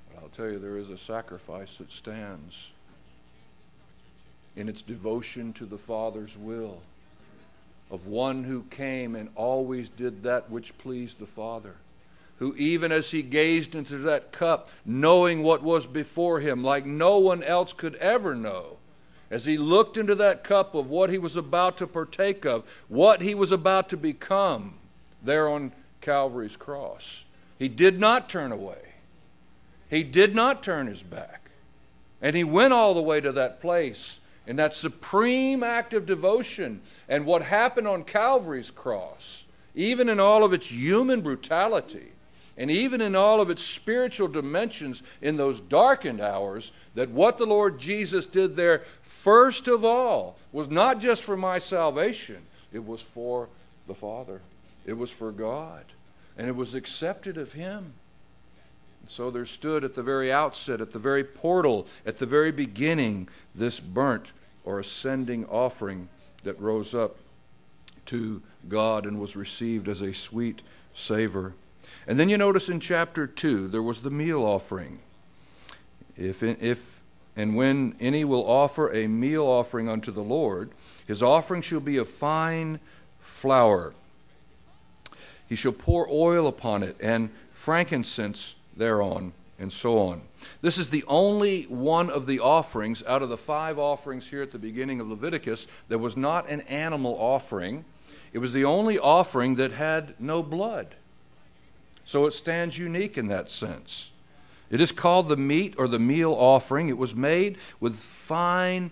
But 0.08 0.22
I'll 0.22 0.28
tell 0.28 0.50
you, 0.50 0.58
there 0.58 0.76
is 0.76 0.90
a 0.90 0.98
sacrifice 0.98 1.78
that 1.78 1.90
stands 1.90 2.72
in 4.54 4.68
its 4.68 4.82
devotion 4.82 5.52
to 5.54 5.64
the 5.64 5.78
Father's 5.78 6.36
will, 6.36 6.82
of 7.90 8.06
one 8.06 8.44
who 8.44 8.62
came 8.64 9.16
and 9.16 9.30
always 9.34 9.88
did 9.88 10.22
that 10.24 10.50
which 10.50 10.76
pleased 10.78 11.18
the 11.18 11.26
Father 11.26 11.76
who, 12.38 12.54
even 12.56 12.92
as 12.92 13.10
he 13.10 13.22
gazed 13.22 13.74
into 13.74 13.98
that 13.98 14.32
cup, 14.32 14.70
knowing 14.86 15.42
what 15.42 15.62
was 15.62 15.86
before 15.86 16.40
him, 16.40 16.62
like 16.62 16.86
no 16.86 17.18
one 17.18 17.42
else 17.42 17.72
could 17.72 17.96
ever 17.96 18.34
know, 18.34 18.77
as 19.30 19.44
he 19.44 19.56
looked 19.56 19.96
into 19.96 20.14
that 20.14 20.44
cup 20.44 20.74
of 20.74 20.88
what 20.88 21.10
he 21.10 21.18
was 21.18 21.36
about 21.36 21.76
to 21.78 21.86
partake 21.86 22.46
of, 22.46 22.64
what 22.88 23.20
he 23.20 23.34
was 23.34 23.52
about 23.52 23.88
to 23.90 23.96
become 23.96 24.74
there 25.22 25.48
on 25.48 25.72
Calvary's 26.00 26.56
cross, 26.56 27.24
he 27.58 27.68
did 27.68 28.00
not 28.00 28.28
turn 28.28 28.52
away. 28.52 28.94
He 29.90 30.02
did 30.02 30.34
not 30.34 30.62
turn 30.62 30.86
his 30.86 31.02
back. 31.02 31.50
And 32.20 32.34
he 32.34 32.44
went 32.44 32.72
all 32.72 32.94
the 32.94 33.02
way 33.02 33.20
to 33.20 33.32
that 33.32 33.60
place 33.60 34.20
in 34.46 34.56
that 34.56 34.74
supreme 34.74 35.62
act 35.62 35.92
of 35.92 36.06
devotion. 36.06 36.80
And 37.08 37.26
what 37.26 37.42
happened 37.42 37.86
on 37.86 38.04
Calvary's 38.04 38.70
cross, 38.70 39.46
even 39.74 40.08
in 40.08 40.18
all 40.18 40.44
of 40.44 40.52
its 40.52 40.70
human 40.70 41.20
brutality, 41.20 42.12
and 42.58 42.72
even 42.72 43.00
in 43.00 43.14
all 43.14 43.40
of 43.40 43.50
its 43.50 43.62
spiritual 43.62 44.26
dimensions 44.26 45.04
in 45.22 45.36
those 45.36 45.60
darkened 45.60 46.20
hours, 46.20 46.72
that 46.96 47.08
what 47.08 47.38
the 47.38 47.46
Lord 47.46 47.78
Jesus 47.78 48.26
did 48.26 48.56
there, 48.56 48.82
first 49.00 49.68
of 49.68 49.84
all, 49.84 50.36
was 50.50 50.68
not 50.68 51.00
just 51.00 51.22
for 51.22 51.36
my 51.36 51.60
salvation, 51.60 52.38
it 52.72 52.84
was 52.84 53.00
for 53.00 53.48
the 53.86 53.94
Father, 53.94 54.40
it 54.84 54.98
was 54.98 55.10
for 55.10 55.30
God, 55.30 55.84
and 56.36 56.48
it 56.48 56.56
was 56.56 56.74
accepted 56.74 57.38
of 57.38 57.52
Him. 57.52 57.94
So 59.06 59.30
there 59.30 59.46
stood 59.46 59.84
at 59.84 59.94
the 59.94 60.02
very 60.02 60.30
outset, 60.30 60.80
at 60.80 60.92
the 60.92 60.98
very 60.98 61.24
portal, 61.24 61.86
at 62.04 62.18
the 62.18 62.26
very 62.26 62.52
beginning, 62.52 63.28
this 63.54 63.78
burnt 63.80 64.32
or 64.64 64.80
ascending 64.80 65.46
offering 65.46 66.08
that 66.42 66.60
rose 66.60 66.92
up 66.92 67.16
to 68.06 68.42
God 68.68 69.06
and 69.06 69.20
was 69.20 69.36
received 69.36 69.88
as 69.88 70.02
a 70.02 70.12
sweet 70.12 70.60
savor. 70.92 71.54
And 72.08 72.18
then 72.18 72.30
you 72.30 72.38
notice 72.38 72.70
in 72.70 72.80
chapter 72.80 73.26
2, 73.26 73.68
there 73.68 73.82
was 73.82 74.00
the 74.00 74.10
meal 74.10 74.42
offering. 74.42 75.00
If, 76.16 76.42
if 76.42 77.02
and 77.36 77.54
when 77.54 77.94
any 78.00 78.24
will 78.24 78.48
offer 78.48 78.90
a 78.92 79.06
meal 79.06 79.44
offering 79.44 79.90
unto 79.90 80.10
the 80.10 80.22
Lord, 80.22 80.70
his 81.06 81.22
offering 81.22 81.60
shall 81.60 81.80
be 81.80 81.98
of 81.98 82.08
fine 82.08 82.80
flour. 83.20 83.92
He 85.50 85.54
shall 85.54 85.72
pour 85.72 86.08
oil 86.10 86.48
upon 86.48 86.82
it 86.82 86.96
and 86.98 87.28
frankincense 87.50 88.56
thereon, 88.74 89.34
and 89.58 89.70
so 89.70 89.98
on. 89.98 90.22
This 90.62 90.78
is 90.78 90.88
the 90.88 91.04
only 91.08 91.64
one 91.64 92.08
of 92.08 92.24
the 92.24 92.40
offerings 92.40 93.02
out 93.04 93.20
of 93.20 93.28
the 93.28 93.36
five 93.36 93.78
offerings 93.78 94.30
here 94.30 94.40
at 94.40 94.50
the 94.50 94.58
beginning 94.58 94.98
of 94.98 95.08
Leviticus 95.08 95.68
that 95.88 95.98
was 95.98 96.16
not 96.16 96.48
an 96.48 96.62
animal 96.62 97.16
offering. 97.20 97.84
It 98.32 98.38
was 98.38 98.54
the 98.54 98.64
only 98.64 98.98
offering 98.98 99.56
that 99.56 99.72
had 99.72 100.18
no 100.18 100.42
blood. 100.42 100.94
So 102.08 102.24
it 102.24 102.30
stands 102.30 102.78
unique 102.78 103.18
in 103.18 103.26
that 103.26 103.50
sense. 103.50 104.12
It 104.70 104.80
is 104.80 104.92
called 104.92 105.28
the 105.28 105.36
meat 105.36 105.74
or 105.76 105.88
the 105.88 105.98
meal 105.98 106.32
offering. 106.32 106.88
It 106.88 106.96
was 106.96 107.14
made 107.14 107.58
with 107.80 107.96
fine, 107.96 108.90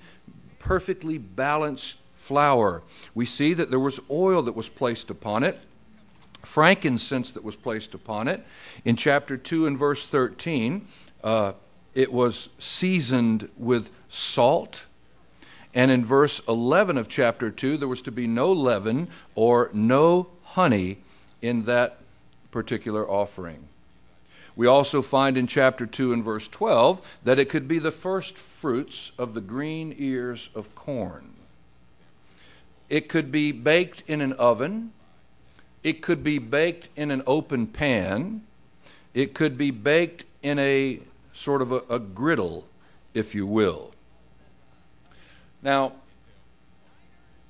perfectly 0.59 1.17
balanced 1.17 1.97
flour. 2.13 2.83
We 3.15 3.25
see 3.25 3.55
that 3.55 3.71
there 3.71 3.81
was 3.81 4.01
oil 4.11 4.43
that 4.43 4.55
was 4.55 4.69
placed 4.69 5.09
upon 5.09 5.45
it, 5.45 5.59
frankincense 6.43 7.31
that 7.31 7.43
was 7.43 7.57
placed 7.57 7.95
upon 7.95 8.29
it. 8.29 8.45
In 8.85 8.97
chapter 8.97 9.39
2 9.39 9.67
and 9.67 9.79
verse 9.79 10.07
13, 10.07 10.87
uh, 11.25 11.53
it 11.95 12.13
was 12.13 12.51
seasoned 12.59 13.49
with 13.57 13.89
salt. 14.11 14.85
And 15.73 15.91
in 15.91 16.05
verse 16.05 16.43
11 16.47 16.99
of 16.99 17.09
chapter 17.09 17.51
2, 17.51 17.79
there 17.79 17.89
was 17.89 18.03
to 18.03 18.13
be 18.13 18.27
no 18.27 18.53
leaven 18.53 19.09
or 19.35 19.71
no 19.73 20.29
honey 20.43 20.99
in 21.41 21.63
that 21.63 22.01
particular 22.51 23.09
offering. 23.09 23.69
We 24.57 24.67
also 24.67 25.03
find 25.03 25.37
in 25.37 25.47
chapter 25.47 25.87
2 25.87 26.15
and 26.15 26.25
verse 26.25 26.49
12 26.49 27.19
that 27.25 27.39
it 27.39 27.51
could 27.51 27.69
be 27.69 27.79
the 27.79 27.91
first 27.91 28.39
fruits 28.39 29.13
of 29.19 29.35
the 29.35 29.43
green 29.43 29.95
ears 29.99 30.49
of 30.55 30.75
corn. 30.75 31.35
It 32.89 33.09
could 33.09 33.31
be 33.31 33.53
baked 33.53 34.03
in 34.07 34.21
an 34.21 34.33
oven. 34.35 34.93
It 35.83 36.01
could 36.01 36.23
be 36.23 36.39
baked 36.39 36.89
in 36.97 37.11
an 37.11 37.23
open 37.27 37.67
pan. 37.67 38.47
It 39.13 39.35
could 39.35 39.59
be 39.59 39.71
baked 39.71 40.25
in 40.43 40.59
a 40.59 41.01
sort 41.33 41.61
of 41.61 41.73
a, 41.73 41.83
a 41.91 41.99
griddle, 41.99 42.67
if 43.13 43.35
you 43.35 43.47
will. 43.47 43.93
Now, 45.63 45.93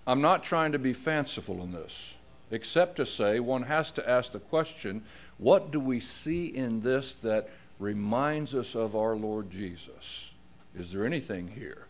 I'm 0.06 0.20
not 0.20 0.42
trying 0.42 0.72
to 0.72 0.78
be 0.78 0.92
fanciful 0.92 1.62
in 1.62 1.72
this 1.72 2.15
except 2.50 2.96
to 2.96 3.06
say 3.06 3.40
one 3.40 3.64
has 3.64 3.92
to 3.92 4.08
ask 4.08 4.32
the 4.32 4.38
question 4.38 5.02
what 5.38 5.70
do 5.70 5.80
we 5.80 6.00
see 6.00 6.46
in 6.46 6.80
this 6.80 7.14
that 7.14 7.48
reminds 7.78 8.54
us 8.54 8.74
of 8.74 8.96
our 8.96 9.16
Lord 9.16 9.50
Jesus? 9.50 10.34
Is 10.74 10.92
there 10.92 11.04
anything 11.04 11.48
here? 11.48 11.86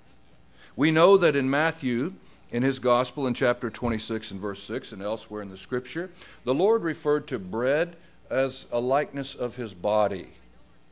We 0.74 0.90
know 0.90 1.16
that 1.16 1.36
in 1.36 1.48
Matthew, 1.48 2.14
in 2.50 2.62
his 2.62 2.78
gospel 2.78 3.26
in 3.26 3.34
chapter 3.34 3.70
26 3.70 4.32
and 4.32 4.40
verse 4.40 4.62
6 4.62 4.92
and 4.92 5.02
elsewhere 5.02 5.42
in 5.42 5.48
the 5.48 5.56
scripture, 5.56 6.10
the 6.44 6.54
Lord 6.54 6.82
referred 6.82 7.26
to 7.28 7.38
bread 7.38 7.96
as 8.30 8.66
a 8.72 8.80
likeness 8.80 9.34
of 9.34 9.56
his 9.56 9.74
body. 9.74 10.28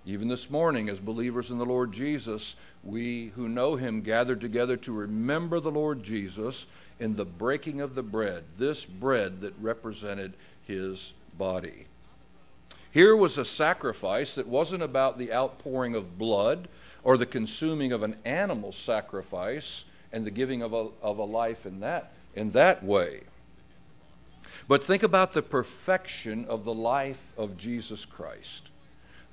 Even 0.06 0.28
this 0.28 0.50
morning, 0.50 0.90
as 0.90 1.00
believers 1.00 1.50
in 1.50 1.56
the 1.56 1.64
Lord 1.64 1.90
Jesus, 1.90 2.56
we 2.82 3.28
who 3.36 3.48
know 3.48 3.76
him 3.76 4.02
gathered 4.02 4.40
together 4.40 4.76
to 4.76 4.92
remember 4.92 5.60
the 5.60 5.70
Lord 5.70 6.02
Jesus 6.02 6.66
in 7.00 7.16
the 7.16 7.24
breaking 7.24 7.80
of 7.80 7.94
the 7.94 8.02
bread, 8.02 8.44
this 8.58 8.84
bread 8.84 9.40
that 9.40 9.54
represented 9.58 10.34
his 10.66 11.14
body. 11.38 11.86
Here 12.92 13.16
was 13.16 13.38
a 13.38 13.46
sacrifice 13.46 14.34
that 14.34 14.46
wasn't 14.46 14.82
about 14.82 15.16
the 15.16 15.32
outpouring 15.32 15.94
of 15.96 16.18
blood 16.18 16.68
or 17.02 17.16
the 17.16 17.26
consuming 17.26 17.92
of 17.92 18.02
an 18.02 18.16
animal 18.26 18.72
sacrifice 18.72 19.86
and 20.12 20.26
the 20.26 20.30
giving 20.30 20.60
of 20.60 20.74
a, 20.74 20.88
of 21.02 21.16
a 21.16 21.24
life 21.24 21.64
in 21.64 21.80
that, 21.80 22.12
in 22.34 22.50
that 22.50 22.84
way. 22.84 23.22
But 24.68 24.84
think 24.84 25.02
about 25.02 25.32
the 25.32 25.42
perfection 25.42 26.44
of 26.44 26.64
the 26.64 26.74
life 26.74 27.32
of 27.38 27.56
Jesus 27.56 28.04
Christ 28.04 28.68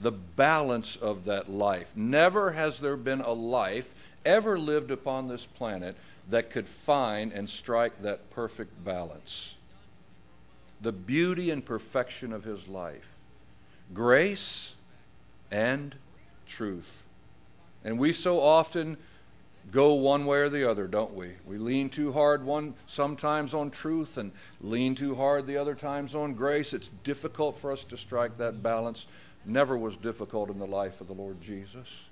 the 0.02 0.12
balance 0.12 0.96
of 0.96 1.26
that 1.26 1.50
life. 1.50 1.96
Never 1.96 2.52
has 2.52 2.80
there 2.80 2.98
been 2.98 3.22
a 3.22 3.32
life 3.32 3.94
ever 4.26 4.58
lived 4.58 4.92
upon 4.92 5.28
this 5.28 5.46
planet 5.46 5.96
that 6.30 6.50
could 6.50 6.68
find 6.68 7.32
and 7.32 7.50
strike 7.50 8.02
that 8.02 8.30
perfect 8.32 8.84
balance. 8.84 9.56
The 10.82 10.92
beauty 10.92 11.52
and 11.52 11.64
perfection 11.64 12.34
of 12.34 12.44
his 12.44 12.68
life, 12.68 13.20
grace 13.94 14.76
and 15.52 15.96
truth. 16.48 17.04
And 17.84 18.00
we 18.00 18.14
so 18.14 18.40
often 18.40 18.98
go 19.72 19.94
one 19.94 20.26
way 20.26 20.40
or 20.40 20.50
the 20.50 20.70
other, 20.70 20.88
don't 20.88 21.14
we? 21.14 21.32
We 21.46 21.58
lean 21.58 21.90
too 21.90 22.12
hard 22.12 22.44
one 22.44 22.74
sometimes 22.88 23.54
on 23.54 23.70
truth 23.70 24.18
and 24.18 24.32
lean 24.60 24.96
too 24.96 25.16
hard 25.16 25.46
the 25.46 25.58
other 25.58 25.76
times 25.76 26.16
on 26.16 26.34
grace. 26.34 26.74
It's 26.74 26.88
difficult 27.04 27.56
for 27.56 27.72
us 27.72 27.84
to 27.86 27.98
strike 27.98 28.38
that 28.38 28.64
balance 28.64 29.08
never 29.46 29.78
was 29.78 29.98
difficult 29.98 30.50
in 30.50 30.60
the 30.60 30.68
life 30.68 31.02
of 31.02 31.08
the 31.08 31.14
Lord 31.14 31.42
Jesus. 31.42 32.08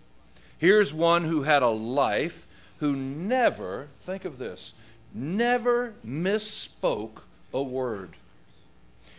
Here's 0.57 0.93
one 0.93 1.23
who 1.23 1.43
had 1.43 1.63
a 1.63 1.69
life 1.69 2.47
who 2.79 2.95
never, 2.95 3.87
think 4.01 4.25
of 4.25 4.37
this, 4.37 4.73
never 5.13 5.93
misspoke 6.05 7.21
a 7.53 7.61
word. 7.61 8.11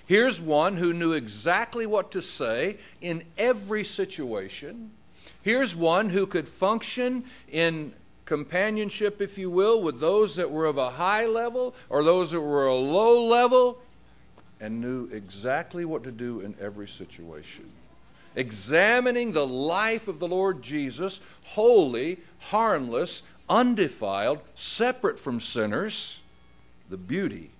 Here's 0.07 0.40
one 0.40 0.77
who 0.77 0.92
knew 0.92 1.12
exactly 1.12 1.87
what 1.87 2.11
to 2.12 2.23
say 2.23 2.79
in 3.01 3.23
every 3.38 3.85
situation. 3.85 4.90
Here's 5.42 5.77
one 5.77 6.11
who 6.11 6.27
could 6.27 6.49
function 6.49 7.25
in 7.51 7.92
companionship, 8.25 9.23
if 9.23 9.38
you 9.38 9.51
will, 9.51 9.81
with 9.81 10.01
those 10.01 10.37
that 10.37 10.51
were 10.51 10.66
of 10.66 10.79
a 10.79 10.90
high 10.90 11.27
level 11.27 11.75
or 11.88 12.03
those 12.03 12.33
that 12.33 12.40
were 12.40 12.66
a 12.66 12.75
low 12.75 13.27
level 13.27 13.79
and 14.61 14.81
knew 14.81 15.07
exactly 15.07 15.85
what 15.85 16.05
to 16.05 16.11
do 16.11 16.40
in 16.40 16.55
every 16.61 16.88
situation 16.88 17.70
examining 18.37 19.33
the 19.33 19.47
life 19.47 20.09
of 20.09 20.19
the 20.19 20.29
Lord 20.29 20.62
Jesus, 20.62 21.21
holy, 21.43 22.19
harmless, 22.38 23.23
undefiled, 23.49 24.40
separate 24.55 25.19
from 25.19 25.40
sinners, 25.40 26.21
the 26.88 26.97
beauty 26.97 27.51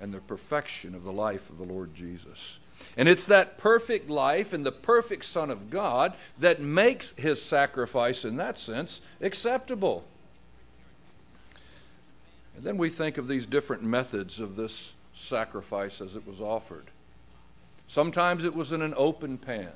and 0.00 0.12
the 0.12 0.20
perfection 0.20 0.94
of 0.94 1.04
the 1.04 1.12
life 1.12 1.50
of 1.50 1.58
the 1.58 1.64
Lord 1.64 1.94
Jesus. 1.94 2.60
And 2.96 3.08
it's 3.08 3.26
that 3.26 3.58
perfect 3.58 4.10
life 4.10 4.52
and 4.52 4.64
the 4.64 4.72
perfect 4.72 5.24
Son 5.24 5.50
of 5.50 5.70
God 5.70 6.14
that 6.38 6.60
makes 6.60 7.12
his 7.12 7.40
sacrifice, 7.40 8.24
in 8.24 8.36
that 8.36 8.58
sense, 8.58 9.00
acceptable. 9.20 10.04
And 12.56 12.64
then 12.64 12.76
we 12.76 12.90
think 12.90 13.18
of 13.18 13.28
these 13.28 13.46
different 13.46 13.82
methods 13.82 14.40
of 14.40 14.56
this 14.56 14.94
sacrifice 15.12 16.00
as 16.00 16.16
it 16.16 16.26
was 16.26 16.40
offered. 16.40 16.86
Sometimes 17.86 18.44
it 18.44 18.54
was 18.54 18.72
in 18.72 18.82
an 18.82 18.94
open 18.96 19.38
pan, 19.38 19.72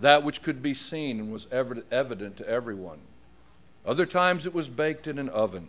that 0.00 0.24
which 0.24 0.42
could 0.42 0.62
be 0.62 0.74
seen 0.74 1.20
and 1.20 1.32
was 1.32 1.46
evident 1.52 2.36
to 2.36 2.48
everyone. 2.48 2.98
Other 3.86 4.06
times 4.06 4.46
it 4.46 4.54
was 4.54 4.68
baked 4.68 5.06
in 5.06 5.18
an 5.18 5.28
oven. 5.28 5.68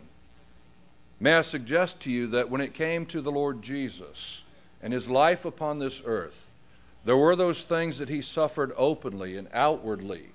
May 1.20 1.34
I 1.34 1.42
suggest 1.42 2.00
to 2.00 2.10
you 2.10 2.26
that 2.28 2.50
when 2.50 2.60
it 2.60 2.74
came 2.74 3.06
to 3.06 3.20
the 3.20 3.30
Lord 3.30 3.62
Jesus 3.62 4.44
and 4.82 4.92
his 4.92 5.08
life 5.08 5.44
upon 5.44 5.78
this 5.78 6.02
earth, 6.04 6.50
there 7.04 7.16
were 7.16 7.36
those 7.36 7.64
things 7.64 7.98
that 7.98 8.08
he 8.08 8.20
suffered 8.20 8.72
openly 8.76 9.36
and 9.36 9.48
outwardly 9.52 10.26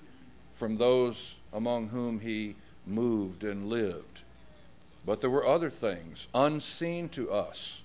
from 0.54 0.78
those 0.78 1.36
among 1.54 1.90
whom 1.90 2.20
he 2.20 2.56
moved 2.86 3.44
and 3.44 3.68
lived. 3.68 4.24
But 5.06 5.22
there 5.22 5.30
were 5.30 5.46
other 5.46 5.70
things 5.70 6.28
unseen 6.34 7.10
to 7.10 7.32
us, 7.32 7.82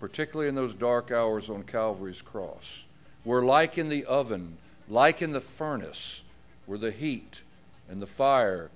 particularly 0.00 0.48
in 0.48 0.54
those 0.54 0.74
dark 0.74 1.10
hours 1.10 1.48
on 1.48 1.62
Calvary's 1.62 2.22
cross, 2.22 2.86
where, 3.24 3.42
like 3.42 3.78
in 3.78 3.88
the 3.88 4.04
oven, 4.04 4.56
like 4.88 5.22
in 5.22 5.32
the 5.32 5.40
furnace, 5.40 6.22
where 6.66 6.78
the 6.78 6.90
heat 6.90 7.42
and 7.88 8.00
the 8.00 8.06
fire, 8.06 8.70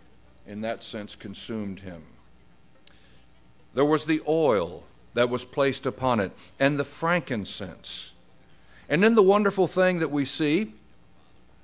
in 0.46 0.60
that 0.62 0.82
sense, 0.82 1.14
consumed 1.14 1.80
him. 1.80 2.02
There 3.74 3.84
was 3.84 4.04
the 4.04 4.22
oil 4.28 4.84
that 5.14 5.30
was 5.30 5.44
placed 5.44 5.86
upon 5.86 6.20
it, 6.20 6.32
and 6.58 6.78
the 6.78 6.84
frankincense 6.84 8.12
and 8.92 9.02
then 9.02 9.14
the 9.14 9.22
wonderful 9.22 9.66
thing 9.66 10.00
that 10.00 10.10
we 10.10 10.26
see 10.26 10.74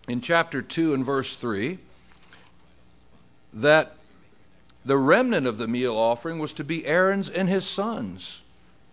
in 0.09 0.23
chapter 0.23 0.63
2 0.63 0.95
and 0.95 1.05
verse 1.05 1.37
3 1.37 1.79
that 3.53 3.97
the 4.83 4.97
remnant 4.97 5.47
of 5.47 5.59
the 5.59 5.69
meal 5.69 5.95
offering 5.95 6.39
was 6.39 6.55
to 6.55 6.65
be 6.65 6.87
Aaron's 6.87 7.29
and 7.29 7.47
his 7.47 7.67
sons, 7.67 8.43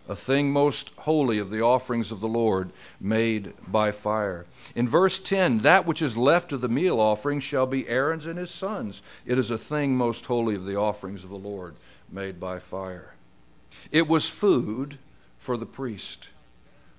a 0.07 0.15
thing 0.15 0.51
most 0.51 0.91
holy 0.99 1.39
of 1.39 1.49
the 1.49 1.61
offerings 1.61 2.11
of 2.11 2.19
the 2.19 2.27
Lord 2.27 2.71
made 2.99 3.53
by 3.67 3.91
fire. 3.91 4.45
In 4.75 4.87
verse 4.87 5.19
10, 5.19 5.59
that 5.59 5.85
which 5.85 6.01
is 6.01 6.15
left 6.15 6.51
of 6.51 6.61
the 6.61 6.69
meal 6.69 6.99
offering 6.99 7.39
shall 7.39 7.65
be 7.65 7.87
Aaron's 7.87 8.25
and 8.25 8.37
his 8.37 8.51
sons. 8.51 9.01
It 9.25 9.39
is 9.39 9.49
a 9.49 9.57
thing 9.57 9.97
most 9.97 10.25
holy 10.25 10.55
of 10.55 10.65
the 10.65 10.77
offerings 10.77 11.23
of 11.23 11.29
the 11.29 11.35
Lord 11.35 11.75
made 12.09 12.39
by 12.39 12.59
fire. 12.59 13.15
It 13.91 14.07
was 14.07 14.27
food 14.27 14.97
for 15.39 15.57
the 15.57 15.65
priest. 15.65 16.29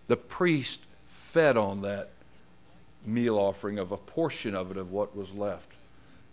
The 0.09 0.17
priest 0.17 0.81
fed 1.07 1.57
on 1.57 1.83
that 1.83 2.11
meal 3.05 3.39
offering 3.39 3.79
of 3.79 3.93
a 3.93 3.97
portion 3.97 4.55
of 4.55 4.71
it 4.73 4.77
of 4.77 4.91
what 4.91 5.17
was 5.17 5.33
left. 5.33 5.71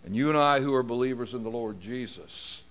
And 0.04 0.14
you 0.14 0.28
and 0.28 0.36
I, 0.36 0.60
who 0.60 0.74
are 0.74 0.82
believers 0.82 1.34
in 1.34 1.44
the 1.44 1.50
Lord 1.50 1.80
Jesus, 1.80 2.63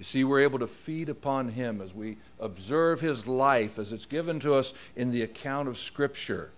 you 0.00 0.04
see, 0.04 0.24
we're 0.24 0.40
able 0.40 0.58
to 0.60 0.66
feed 0.66 1.10
upon 1.10 1.50
him 1.50 1.82
as 1.82 1.94
we 1.94 2.16
observe 2.40 3.02
his 3.02 3.26
life 3.26 3.78
as 3.78 3.92
it's 3.92 4.06
given 4.06 4.40
to 4.40 4.54
us 4.54 4.72
in 4.96 5.10
the 5.10 5.20
account 5.20 5.68
of 5.68 5.76
Scripture. 5.76 6.48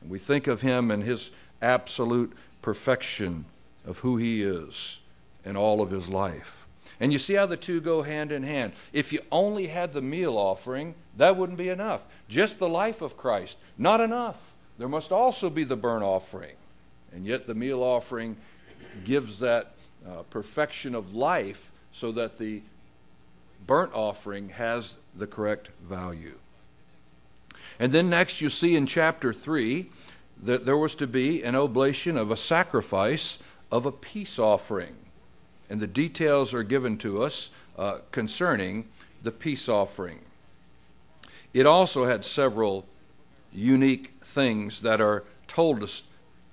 And 0.00 0.08
we 0.08 0.20
think 0.20 0.46
of 0.46 0.60
him 0.60 0.92
and 0.92 1.02
his 1.02 1.32
absolute 1.60 2.32
perfection 2.62 3.46
of 3.84 3.98
who 3.98 4.16
he 4.16 4.44
is 4.44 5.00
in 5.44 5.56
all 5.56 5.82
of 5.82 5.90
his 5.90 6.08
life. 6.08 6.68
And 7.00 7.12
you 7.12 7.18
see 7.18 7.34
how 7.34 7.46
the 7.46 7.56
two 7.56 7.80
go 7.80 8.02
hand 8.02 8.30
in 8.30 8.44
hand. 8.44 8.74
If 8.92 9.12
you 9.12 9.22
only 9.32 9.66
had 9.66 9.92
the 9.92 10.00
meal 10.00 10.36
offering, 10.38 10.94
that 11.16 11.36
wouldn't 11.36 11.58
be 11.58 11.68
enough. 11.68 12.06
Just 12.28 12.60
the 12.60 12.68
life 12.68 13.02
of 13.02 13.16
Christ, 13.16 13.56
not 13.76 14.00
enough. 14.00 14.54
There 14.78 14.88
must 14.88 15.10
also 15.10 15.50
be 15.50 15.64
the 15.64 15.76
burnt 15.76 16.04
offering. 16.04 16.54
And 17.12 17.26
yet 17.26 17.48
the 17.48 17.56
meal 17.56 17.82
offering 17.82 18.36
gives 19.02 19.40
that 19.40 19.74
uh, 20.08 20.22
perfection 20.30 20.94
of 20.94 21.12
life 21.12 21.71
so 21.92 22.10
that 22.12 22.38
the 22.38 22.62
burnt 23.66 23.92
offering 23.94 24.48
has 24.50 24.96
the 25.14 25.26
correct 25.26 25.70
value. 25.82 26.38
And 27.78 27.92
then 27.92 28.10
next 28.10 28.40
you 28.40 28.50
see 28.50 28.76
in 28.76 28.86
chapter 28.86 29.32
3 29.32 29.86
that 30.42 30.66
there 30.66 30.76
was 30.76 30.94
to 30.96 31.06
be 31.06 31.42
an 31.42 31.54
oblation 31.54 32.16
of 32.16 32.30
a 32.30 32.36
sacrifice 32.36 33.38
of 33.70 33.86
a 33.86 33.92
peace 33.92 34.38
offering. 34.38 34.96
And 35.70 35.80
the 35.80 35.86
details 35.86 36.52
are 36.52 36.62
given 36.62 36.98
to 36.98 37.22
us 37.22 37.50
uh, 37.78 37.98
concerning 38.10 38.88
the 39.22 39.32
peace 39.32 39.68
offering. 39.68 40.20
It 41.54 41.66
also 41.66 42.06
had 42.06 42.24
several 42.24 42.86
unique 43.52 44.14
things 44.24 44.80
that 44.80 45.00
are 45.00 45.24
told 45.46 45.82
us, 45.82 46.02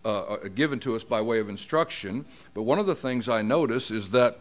uh, 0.06 0.20
uh, 0.20 0.38
given 0.50 0.80
to 0.82 0.96
us 0.96 1.04
by 1.04 1.22
way 1.22 1.40
of 1.40 1.50
instruction. 1.50 2.26
But 2.54 2.64
one 2.64 2.80
of 2.80 2.86
the 2.86 2.96
things 2.96 3.28
I 3.28 3.42
notice 3.42 3.92
is 3.92 4.10
that 4.10 4.40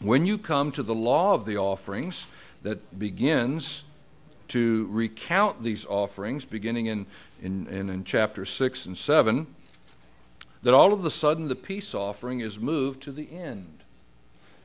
when 0.00 0.26
you 0.26 0.38
come 0.38 0.70
to 0.72 0.82
the 0.82 0.94
law 0.94 1.34
of 1.34 1.44
the 1.44 1.56
offerings 1.56 2.28
that 2.62 2.98
begins 2.98 3.84
to 4.48 4.86
recount 4.90 5.62
these 5.62 5.84
offerings, 5.86 6.44
beginning 6.44 6.86
in, 6.86 7.06
in, 7.42 7.66
in, 7.66 7.90
in 7.90 8.04
chapter 8.04 8.44
6 8.44 8.86
and 8.86 8.96
7, 8.96 9.46
that 10.62 10.74
all 10.74 10.92
of 10.92 11.04
a 11.04 11.10
sudden 11.10 11.48
the 11.48 11.56
peace 11.56 11.94
offering 11.94 12.40
is 12.40 12.58
moved 12.58 13.02
to 13.02 13.12
the 13.12 13.30
end. 13.30 13.78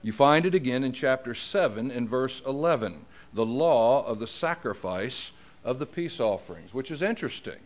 You 0.02 0.12
find 0.12 0.46
it 0.46 0.56
again 0.56 0.84
in 0.84 0.94
chapter 0.94 1.34
7 1.34 1.92
in 1.92 2.08
verse 2.08 2.42
11 2.46 3.06
the 3.34 3.46
law 3.46 4.06
of 4.06 4.20
the 4.20 4.28
sacrifice 4.28 5.32
of 5.64 5.80
the 5.80 5.86
peace 5.88 6.20
offerings, 6.20 6.72
which 6.74 6.92
is 6.92 7.02
interesting. 7.02 7.58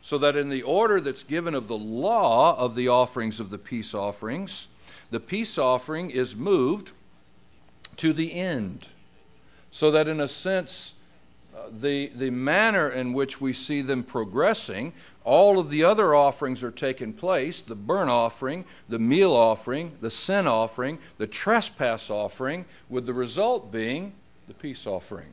So 0.00 0.16
that 0.18 0.36
in 0.36 0.48
the 0.48 0.62
order 0.62 1.00
that's 1.00 1.24
given 1.24 1.54
of 1.54 1.66
the 1.66 1.76
law 1.76 2.56
of 2.56 2.76
the 2.76 2.86
offerings 2.86 3.40
of 3.40 3.50
the 3.50 3.58
peace 3.58 3.94
offerings, 3.94 4.68
the 5.10 5.18
peace 5.18 5.58
offering 5.58 6.10
is 6.10 6.36
moved 6.36 6.92
to 7.98 8.12
the 8.12 8.32
end. 8.32 8.88
So 9.70 9.90
that 9.90 10.08
in 10.08 10.20
a 10.20 10.28
sense, 10.28 10.94
uh, 11.54 11.68
the, 11.70 12.10
the 12.14 12.30
manner 12.30 12.88
in 12.88 13.12
which 13.12 13.40
we 13.40 13.52
see 13.52 13.82
them 13.82 14.02
progressing, 14.02 14.92
all 15.24 15.58
of 15.58 15.70
the 15.70 15.84
other 15.84 16.14
offerings 16.14 16.62
are 16.62 16.70
taking 16.70 17.12
place 17.12 17.60
the 17.60 17.76
burnt 17.76 18.10
offering, 18.10 18.64
the 18.88 18.98
meal 18.98 19.32
offering, 19.32 19.96
the 20.00 20.10
sin 20.10 20.46
offering, 20.46 20.98
the 21.18 21.26
trespass 21.26 22.10
offering, 22.10 22.64
with 22.88 23.06
the 23.06 23.14
result 23.14 23.70
being 23.70 24.14
the 24.46 24.54
peace 24.54 24.86
offering. 24.86 25.32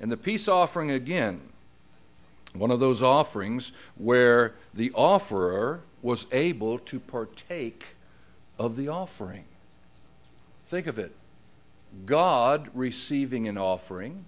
And 0.00 0.10
the 0.10 0.16
peace 0.16 0.48
offering, 0.48 0.90
again, 0.90 1.40
one 2.54 2.70
of 2.70 2.80
those 2.80 3.02
offerings 3.02 3.72
where 3.96 4.54
the 4.74 4.90
offerer 4.94 5.80
was 6.02 6.26
able 6.32 6.78
to 6.78 6.98
partake 6.98 7.96
of 8.58 8.76
the 8.76 8.88
offering. 8.88 9.44
Think 10.64 10.86
of 10.86 10.98
it 10.98 11.12
God 12.06 12.68
receiving 12.74 13.48
an 13.48 13.58
offering, 13.58 14.24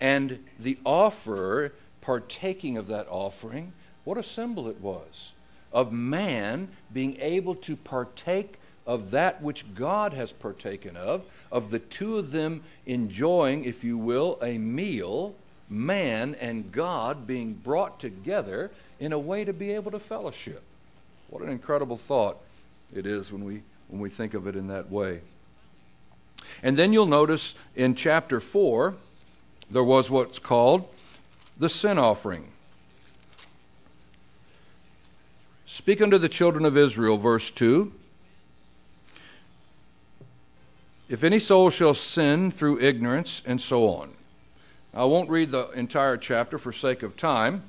and 0.00 0.44
the 0.58 0.78
offerer 0.84 1.72
partaking 2.00 2.76
of 2.76 2.88
that 2.88 3.06
offering. 3.08 3.72
What 4.04 4.18
a 4.18 4.22
symbol 4.22 4.68
it 4.68 4.80
was 4.80 5.32
of 5.72 5.92
man 5.92 6.68
being 6.92 7.20
able 7.20 7.54
to 7.56 7.76
partake 7.76 8.58
of 8.86 9.10
that 9.10 9.42
which 9.42 9.74
God 9.74 10.12
has 10.12 10.30
partaken 10.30 10.96
of, 10.96 11.26
of 11.50 11.70
the 11.70 11.78
two 11.78 12.16
of 12.16 12.30
them 12.30 12.62
enjoying, 12.86 13.64
if 13.64 13.82
you 13.82 13.98
will, 13.98 14.38
a 14.42 14.56
meal, 14.58 15.34
man 15.68 16.36
and 16.36 16.70
God 16.70 17.26
being 17.26 17.54
brought 17.54 17.98
together 17.98 18.70
in 19.00 19.12
a 19.12 19.18
way 19.18 19.44
to 19.44 19.52
be 19.52 19.72
able 19.72 19.90
to 19.90 19.98
fellowship. 19.98 20.62
What 21.28 21.42
an 21.42 21.48
incredible 21.48 21.96
thought 21.96 22.36
it 22.94 23.06
is 23.06 23.32
when 23.32 23.44
we, 23.44 23.62
when 23.88 24.00
we 24.00 24.10
think 24.10 24.34
of 24.34 24.46
it 24.46 24.54
in 24.54 24.68
that 24.68 24.90
way. 24.90 25.22
And 26.62 26.76
then 26.76 26.92
you'll 26.92 27.06
notice 27.06 27.54
in 27.74 27.94
chapter 27.94 28.40
4, 28.40 28.94
there 29.70 29.84
was 29.84 30.10
what's 30.10 30.38
called 30.38 30.88
the 31.58 31.68
sin 31.68 31.98
offering. 31.98 32.50
Speak 35.64 36.00
unto 36.00 36.18
the 36.18 36.28
children 36.28 36.64
of 36.64 36.76
Israel, 36.76 37.18
verse 37.18 37.50
2. 37.50 37.92
If 41.08 41.22
any 41.22 41.38
soul 41.38 41.70
shall 41.70 41.94
sin 41.94 42.50
through 42.50 42.80
ignorance, 42.80 43.42
and 43.44 43.60
so 43.60 43.88
on. 43.88 44.14
I 44.94 45.04
won't 45.04 45.28
read 45.28 45.50
the 45.50 45.68
entire 45.70 46.16
chapter 46.16 46.56
for 46.56 46.72
sake 46.72 47.02
of 47.02 47.16
time, 47.16 47.64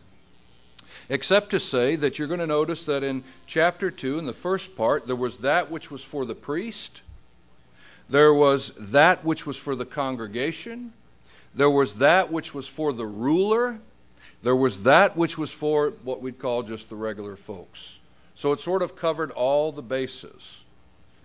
except 1.09 1.49
to 1.49 1.59
say 1.59 1.95
that 1.95 2.17
you're 2.17 2.27
going 2.27 2.39
to 2.39 2.47
notice 2.47 2.85
that 2.85 3.03
in 3.03 3.23
chapter 3.47 3.91
2, 3.91 4.19
in 4.19 4.25
the 4.25 4.33
first 4.33 4.77
part, 4.77 5.07
there 5.07 5.15
was 5.15 5.39
that 5.39 5.69
which 5.69 5.89
was 5.89 6.03
for 6.03 6.25
the 6.25 6.35
priest, 6.35 7.01
there 8.09 8.33
was 8.33 8.69
that 8.91 9.23
which 9.23 9.45
was 9.45 9.57
for 9.57 9.75
the 9.75 9.85
congregation, 9.85 10.93
there 11.53 11.69
was 11.69 11.95
that 11.95 12.31
which 12.31 12.53
was 12.53 12.67
for 12.67 12.93
the 12.93 13.05
ruler, 13.05 13.79
there 14.43 14.55
was 14.55 14.83
that 14.83 15.15
which 15.15 15.37
was 15.37 15.51
for 15.51 15.91
what 16.03 16.21
we'd 16.21 16.37
call 16.37 16.63
just 16.63 16.89
the 16.89 16.95
regular 16.95 17.35
folks. 17.35 17.99
So 18.35 18.51
it 18.51 18.59
sort 18.59 18.81
of 18.81 18.95
covered 18.95 19.31
all 19.31 19.71
the 19.71 19.81
bases 19.81 20.65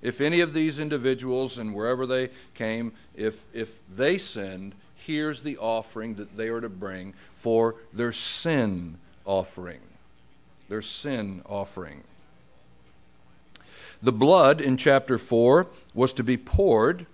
if 0.03 0.21
any 0.21 0.41
of 0.41 0.55
these 0.55 0.79
individuals 0.79 1.59
and 1.59 1.75
wherever 1.75 2.07
they 2.07 2.31
came, 2.55 2.93
if, 3.15 3.45
if 3.53 3.81
they 3.95 4.17
sinned, 4.17 4.75
here's 4.95 5.43
the 5.43 5.59
offering 5.59 6.15
that 6.15 6.37
they 6.37 6.49
are 6.49 6.61
to 6.61 6.69
bring 6.69 7.15
for 7.35 7.77
their 7.93 8.13
sin 8.13 8.97
offering. 9.25 9.81
Their 10.69 10.83
sin 10.83 11.43
offering. 11.47 12.03
The 14.03 14.13
blood 14.13 14.63
in 14.63 14.79
chapter 14.79 15.19
4 15.19 15.67
was 15.93 16.15
to 16.15 16.25
be 16.25 16.39
poured, 16.39 17.05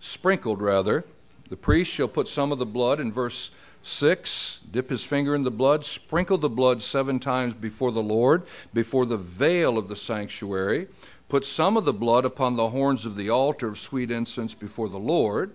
sprinkled 0.00 0.60
rather, 0.60 1.04
The 1.48 1.56
priest 1.56 1.92
shall 1.92 2.08
put 2.08 2.26
some 2.26 2.50
of 2.50 2.58
the 2.58 2.66
blood 2.66 2.98
in 2.98 3.12
verse 3.12 3.52
6, 3.84 4.62
dip 4.68 4.90
his 4.90 5.04
finger 5.04 5.32
in 5.32 5.44
the 5.44 5.50
blood, 5.52 5.84
sprinkle 5.84 6.38
the 6.38 6.48
blood 6.48 6.82
seven 6.82 7.20
times 7.20 7.54
before 7.54 7.92
the 7.92 8.02
Lord, 8.02 8.42
before 8.74 9.06
the 9.06 9.16
veil 9.16 9.78
of 9.78 9.86
the 9.86 9.94
sanctuary. 9.94 10.88
Put 11.28 11.44
some 11.44 11.76
of 11.76 11.84
the 11.84 11.92
blood 11.92 12.24
upon 12.24 12.56
the 12.56 12.70
horns 12.70 13.06
of 13.06 13.14
the 13.14 13.30
altar 13.30 13.68
of 13.68 13.78
sweet 13.78 14.10
incense 14.10 14.54
before 14.54 14.88
the 14.88 14.98
Lord, 14.98 15.52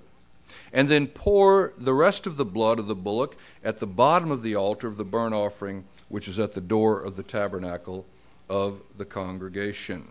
and 0.71 0.87
then 0.87 1.07
pour 1.07 1.73
the 1.77 1.93
rest 1.93 2.25
of 2.25 2.37
the 2.37 2.45
blood 2.45 2.79
of 2.79 2.87
the 2.87 2.95
bullock 2.95 3.35
at 3.65 3.79
the 3.79 3.87
bottom 3.87 4.31
of 4.31 4.43
the 4.43 4.55
altar 4.55 4.87
of 4.87 4.95
the 4.95 5.03
burnt 5.03 5.35
offering, 5.35 5.83
which 6.07 6.29
is 6.29 6.39
at 6.39 6.53
the 6.53 6.61
door 6.61 7.01
of 7.01 7.17
the 7.17 7.23
tabernacle 7.23 8.05
of 8.49 8.81
the 8.97 9.05
congregation. 9.05 10.07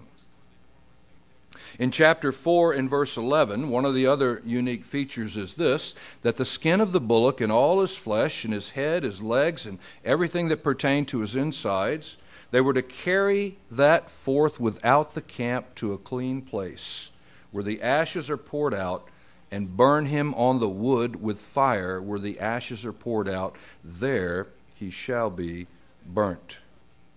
In 1.79 1.91
chapter 1.91 2.33
4, 2.33 2.75
in 2.75 2.89
verse 2.89 3.17
11, 3.17 3.69
one 3.69 3.85
of 3.85 3.95
the 3.95 4.07
other 4.07 4.43
unique 4.45 4.85
features 4.85 5.37
is 5.37 5.55
this 5.55 5.95
that 6.23 6.37
the 6.37 6.45
skin 6.45 6.81
of 6.81 6.93
the 6.93 7.01
bullock 7.01 7.41
and 7.41 7.53
all 7.53 7.81
his 7.81 7.97
flesh, 7.97 8.45
and 8.45 8.53
his 8.53 8.71
head, 8.71 9.03
his 9.03 9.23
legs, 9.23 9.67
and 9.67 9.79
everything 10.05 10.49
that 10.49 10.65
pertained 10.65 11.09
to 11.09 11.21
his 11.21 11.37
insides, 11.37 12.19
they 12.51 12.61
were 12.61 12.75
to 12.75 12.83
carry 12.83 13.57
that 13.71 14.11
forth 14.11 14.59
without 14.59 15.15
the 15.15 15.23
camp 15.23 15.75
to 15.77 15.93
a 15.93 15.99
clean 15.99 16.43
place, 16.43 17.11
where 17.53 17.65
the 17.65 17.81
ashes 17.81 18.29
are 18.29 18.37
poured 18.37 18.75
out, 18.75 19.07
and 19.53 19.77
burn 19.77 20.07
him 20.07 20.35
on 20.35 20.61
the 20.61 20.69
wood 20.69 21.23
with 21.23 21.39
fire, 21.39 22.01
where 22.01 22.19
the 22.19 22.39
ashes 22.39 22.85
are 22.85 22.93
poured 22.93 23.29
out. 23.29 23.57
There 23.85 24.49
he 24.75 24.91
shall 24.91 25.31
be 25.31 25.67
burnt. 26.07 26.59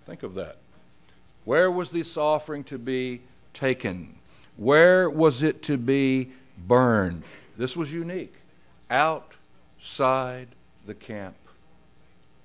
Think 0.06 0.24
of 0.24 0.36
that. 0.36 0.58
Where 1.46 1.70
was 1.70 1.90
this 1.90 2.18
offering 2.18 2.64
to 2.66 2.78
be 2.78 3.22
taken? 3.54 4.16
Where 4.58 5.10
was 5.10 5.44
it 5.44 5.64
to 5.64 5.78
be 5.78 6.30
burned? 6.68 7.24
This 7.58 7.76
was 7.76 7.92
unique. 7.92 8.34
Outside 8.90 10.48
the 10.86 10.94
camp. 10.94 11.36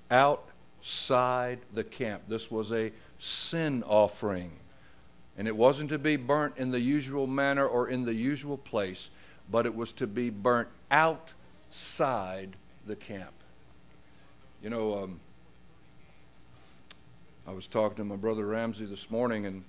Outside 0.09 1.59
the 1.73 1.83
camp. 1.83 2.23
This 2.27 2.49
was 2.49 2.71
a 2.71 2.91
sin 3.19 3.83
offering. 3.83 4.51
And 5.37 5.47
it 5.47 5.55
wasn't 5.55 5.89
to 5.91 5.99
be 5.99 6.15
burnt 6.15 6.57
in 6.57 6.71
the 6.71 6.79
usual 6.79 7.27
manner 7.27 7.65
or 7.65 7.87
in 7.87 8.05
the 8.05 8.13
usual 8.13 8.57
place, 8.57 9.09
but 9.49 9.65
it 9.65 9.73
was 9.73 9.93
to 9.93 10.07
be 10.07 10.29
burnt 10.29 10.67
outside 10.91 12.55
the 12.85 12.95
camp. 12.95 13.31
You 14.61 14.69
know, 14.69 15.03
um, 15.03 15.19
I 17.47 17.53
was 17.53 17.67
talking 17.67 17.97
to 17.97 18.03
my 18.03 18.17
brother 18.17 18.45
Ramsey 18.45 18.85
this 18.85 19.09
morning, 19.09 19.45
and 19.45 19.63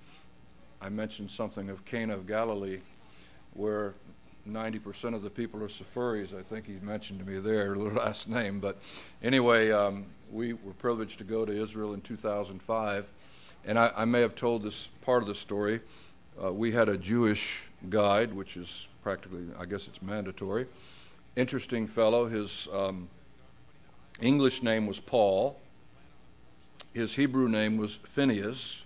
I 0.82 0.88
mentioned 0.88 1.30
something 1.30 1.68
of 1.68 1.84
Cana 1.84 2.14
of 2.14 2.26
Galilee, 2.26 2.80
where 3.54 3.94
90% 4.48 5.14
of 5.14 5.22
the 5.22 5.30
people 5.30 5.62
are 5.62 5.68
Sephuris. 5.68 6.38
I 6.38 6.42
think 6.42 6.66
he 6.66 6.78
mentioned 6.82 7.20
to 7.20 7.24
me 7.24 7.38
there, 7.38 7.74
their 7.74 7.90
last 7.90 8.28
name. 8.28 8.60
But 8.60 8.78
anyway, 9.22 9.70
um, 9.70 10.06
we 10.30 10.54
were 10.54 10.72
privileged 10.72 11.18
to 11.18 11.24
go 11.24 11.44
to 11.44 11.52
Israel 11.52 11.94
in 11.94 12.00
2005. 12.00 13.12
And 13.66 13.78
I, 13.78 13.92
I 13.96 14.04
may 14.06 14.20
have 14.22 14.34
told 14.34 14.62
this 14.62 14.86
part 15.02 15.22
of 15.22 15.28
the 15.28 15.34
story. 15.34 15.80
Uh, 16.42 16.52
we 16.52 16.72
had 16.72 16.88
a 16.88 16.96
Jewish 16.96 17.68
guide, 17.90 18.32
which 18.32 18.56
is 18.56 18.88
practically, 19.02 19.46
I 19.58 19.66
guess 19.66 19.86
it's 19.86 20.00
mandatory. 20.00 20.66
Interesting 21.36 21.86
fellow. 21.86 22.26
His 22.26 22.68
um, 22.72 23.08
English 24.20 24.62
name 24.62 24.86
was 24.86 24.98
Paul, 25.00 25.60
his 26.92 27.14
Hebrew 27.14 27.48
name 27.48 27.76
was 27.76 27.96
Phineas. 27.96 28.84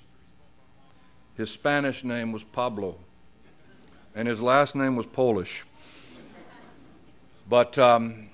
His 1.37 1.51
Spanish 1.51 2.05
name 2.05 2.31
was 2.31 2.45
Pablo, 2.45 2.97
and 4.15 4.29
his 4.29 4.41
last 4.41 4.77
name 4.77 4.95
was 4.95 5.05
Polish. 5.05 5.65
But 7.49 7.77
um, 7.77 8.29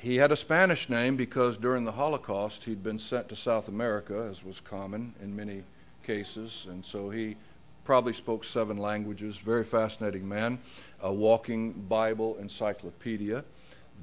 he 0.00 0.16
had 0.16 0.32
a 0.32 0.36
Spanish 0.36 0.88
name 0.88 1.16
because 1.16 1.58
during 1.58 1.84
the 1.84 1.92
Holocaust 1.92 2.64
he'd 2.64 2.82
been 2.82 2.98
sent 2.98 3.28
to 3.28 3.36
South 3.36 3.68
America, 3.68 4.26
as 4.30 4.42
was 4.42 4.60
common 4.60 5.14
in 5.22 5.36
many 5.36 5.62
cases, 6.02 6.66
and 6.70 6.82
so 6.82 7.10
he 7.10 7.36
probably 7.84 8.14
spoke 8.14 8.44
seven 8.44 8.78
languages. 8.78 9.36
Very 9.36 9.64
fascinating 9.64 10.26
man, 10.26 10.58
a 11.02 11.12
walking 11.12 11.72
Bible 11.72 12.38
encyclopedia. 12.38 13.44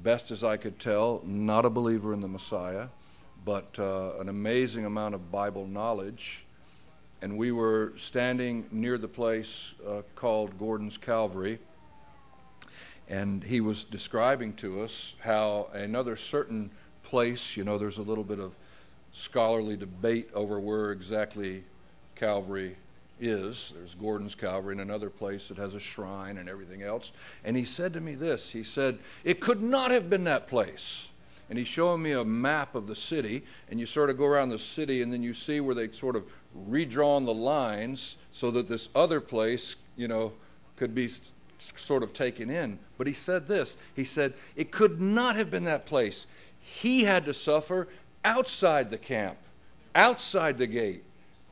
Best 0.04 0.30
as 0.30 0.44
I 0.44 0.56
could 0.56 0.78
tell, 0.78 1.20
not 1.24 1.64
a 1.64 1.70
believer 1.70 2.14
in 2.14 2.20
the 2.20 2.28
Messiah, 2.28 2.86
but 3.44 3.76
uh, 3.80 4.20
an 4.20 4.28
amazing 4.28 4.84
amount 4.84 5.16
of 5.16 5.32
Bible 5.32 5.66
knowledge 5.66 6.45
and 7.26 7.36
we 7.36 7.50
were 7.50 7.92
standing 7.96 8.68
near 8.70 8.96
the 8.98 9.08
place 9.08 9.74
uh, 9.84 10.02
called 10.14 10.56
Gordon's 10.60 10.96
Calvary, 10.96 11.58
and 13.08 13.42
he 13.42 13.60
was 13.60 13.82
describing 13.82 14.52
to 14.52 14.82
us 14.82 15.16
how 15.18 15.68
another 15.72 16.14
certain 16.14 16.70
place, 17.02 17.56
you 17.56 17.64
know, 17.64 17.78
there's 17.78 17.98
a 17.98 18.02
little 18.02 18.22
bit 18.22 18.38
of 18.38 18.54
scholarly 19.12 19.76
debate 19.76 20.28
over 20.34 20.60
where 20.60 20.92
exactly 20.92 21.64
Calvary 22.14 22.76
is. 23.18 23.72
There's 23.74 23.96
Gordon's 23.96 24.36
Calvary 24.36 24.74
and 24.74 24.80
another 24.80 25.10
place 25.10 25.48
that 25.48 25.56
has 25.56 25.74
a 25.74 25.80
shrine 25.80 26.38
and 26.38 26.48
everything 26.48 26.84
else. 26.84 27.12
And 27.42 27.56
he 27.56 27.64
said 27.64 27.92
to 27.94 28.00
me 28.00 28.14
this 28.14 28.52
He 28.52 28.62
said, 28.62 29.00
It 29.24 29.40
could 29.40 29.60
not 29.60 29.90
have 29.90 30.08
been 30.08 30.22
that 30.24 30.46
place 30.46 31.08
and 31.48 31.58
he's 31.58 31.68
showing 31.68 32.02
me 32.02 32.12
a 32.12 32.24
map 32.24 32.74
of 32.74 32.86
the 32.86 32.96
city, 32.96 33.44
and 33.70 33.78
you 33.78 33.86
sort 33.86 34.10
of 34.10 34.16
go 34.16 34.26
around 34.26 34.48
the 34.48 34.58
city, 34.58 35.02
and 35.02 35.12
then 35.12 35.22
you 35.22 35.32
see 35.32 35.60
where 35.60 35.74
they 35.74 35.90
sort 35.90 36.16
of 36.16 36.24
redrawn 36.54 37.24
the 37.24 37.34
lines 37.34 38.16
so 38.30 38.50
that 38.50 38.66
this 38.66 38.88
other 38.94 39.20
place, 39.20 39.76
you 39.96 40.08
know, 40.08 40.32
could 40.76 40.94
be 40.94 41.08
sort 41.58 42.02
of 42.02 42.12
taken 42.12 42.50
in. 42.50 42.78
But 42.98 43.06
he 43.06 43.12
said 43.12 43.46
this 43.46 43.76
He 43.94 44.04
said, 44.04 44.34
It 44.56 44.70
could 44.70 45.00
not 45.00 45.36
have 45.36 45.50
been 45.50 45.64
that 45.64 45.86
place. 45.86 46.26
He 46.60 47.04
had 47.04 47.24
to 47.26 47.34
suffer 47.34 47.88
outside 48.24 48.90
the 48.90 48.98
camp, 48.98 49.38
outside 49.94 50.58
the 50.58 50.66
gate, 50.66 51.04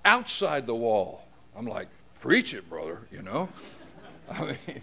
outside 0.04 0.66
the 0.66 0.74
wall. 0.74 1.26
I'm 1.56 1.66
like, 1.66 1.88
Preach 2.20 2.54
it, 2.54 2.68
brother, 2.68 3.00
you 3.12 3.22
know? 3.22 3.48
I 4.30 4.44
mean, 4.46 4.82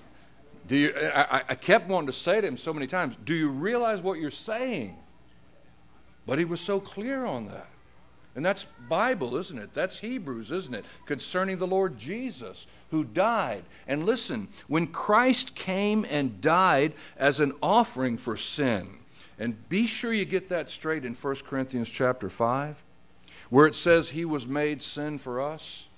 do 0.72 0.78
you, 0.78 0.94
I, 1.14 1.44
I 1.50 1.56
kept 1.56 1.90
wanting 1.90 2.08
to 2.08 2.14
say 2.14 2.40
to 2.40 2.48
him 2.48 2.56
so 2.56 2.74
many 2.74 2.88
times, 2.88 3.18
Do 3.26 3.34
you 3.34 3.50
realize 3.50 4.00
what 4.00 4.20
you're 4.20 4.32
saying? 4.32 4.96
But 6.26 6.40
he 6.40 6.46
was 6.46 6.62
so 6.62 6.80
clear 6.80 7.26
on 7.26 7.50
that. 7.50 7.68
And 8.38 8.46
that's 8.46 8.64
Bible, 8.88 9.36
isn't 9.36 9.60
it? 9.60 9.74
That's 9.74 10.00
Hebrews, 10.00 10.50
isn't 10.50 10.74
it? 10.74 10.86
Concerning 11.06 11.58
the 11.58 11.68
Lord 11.68 11.98
Jesus 11.98 12.68
who 12.90 13.04
died. 13.04 13.66
And 13.86 14.06
listen, 14.06 14.48
when 14.70 14.88
Christ 14.88 15.56
came 15.56 16.06
and 16.10 16.40
died 16.40 16.94
as 17.18 17.42
an 17.42 17.52
offering 17.62 18.18
for 18.18 18.38
sin, 18.38 18.88
and 19.38 19.68
be 19.68 19.86
sure 19.86 20.14
you 20.14 20.24
get 20.24 20.48
that 20.48 20.72
straight 20.72 21.04
in 21.04 21.16
1 21.16 21.36
Corinthians 21.46 21.90
chapter 21.90 22.30
5, 22.30 22.82
where 23.50 23.68
it 23.68 23.76
says 23.76 24.12
he 24.12 24.24
was 24.24 24.48
made 24.48 24.82
sin 24.82 25.18
for 25.18 25.42
us. 25.42 25.90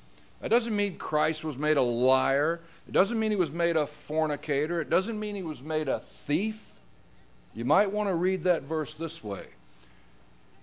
That 0.43 0.49
doesn't 0.49 0.75
mean 0.75 0.97
Christ 0.97 1.45
was 1.45 1.57
made 1.57 1.77
a 1.77 1.81
liar. 1.81 2.59
It 2.87 2.91
doesn't 2.91 3.19
mean 3.19 3.31
he 3.31 3.37
was 3.37 3.51
made 3.51 3.77
a 3.77 3.87
fornicator. 3.87 4.81
It 4.81 4.89
doesn't 4.89 5.19
mean 5.19 5.35
he 5.35 5.43
was 5.43 5.61
made 5.61 5.87
a 5.87 5.99
thief. 5.99 6.71
You 7.53 7.65
might 7.65 7.91
want 7.91 8.09
to 8.09 8.15
read 8.15 8.43
that 8.45 8.63
verse 8.63 8.93
this 8.93 9.23
way 9.23 9.45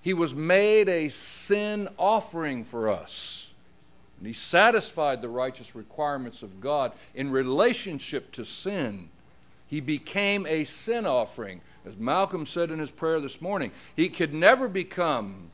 he 0.02 0.14
was 0.14 0.34
made 0.34 0.88
a 0.88 1.08
sin 1.08 1.88
offering 1.98 2.64
for 2.64 2.88
us. 2.88 3.52
And 4.18 4.26
he 4.26 4.32
satisfied 4.32 5.20
the 5.20 5.28
righteous 5.28 5.74
requirements 5.74 6.42
of 6.42 6.60
God 6.60 6.92
in 7.14 7.30
relationship 7.30 8.32
to 8.32 8.44
sin. 8.44 9.08
He 9.66 9.80
became 9.80 10.46
a 10.46 10.64
sin 10.64 11.06
offering. 11.06 11.60
As 11.86 11.96
Malcolm 11.96 12.44
said 12.44 12.70
in 12.70 12.78
his 12.78 12.90
prayer 12.90 13.20
this 13.20 13.40
morning, 13.40 13.72
he 13.94 14.08
could 14.08 14.34
never 14.34 14.68
become 14.68 15.50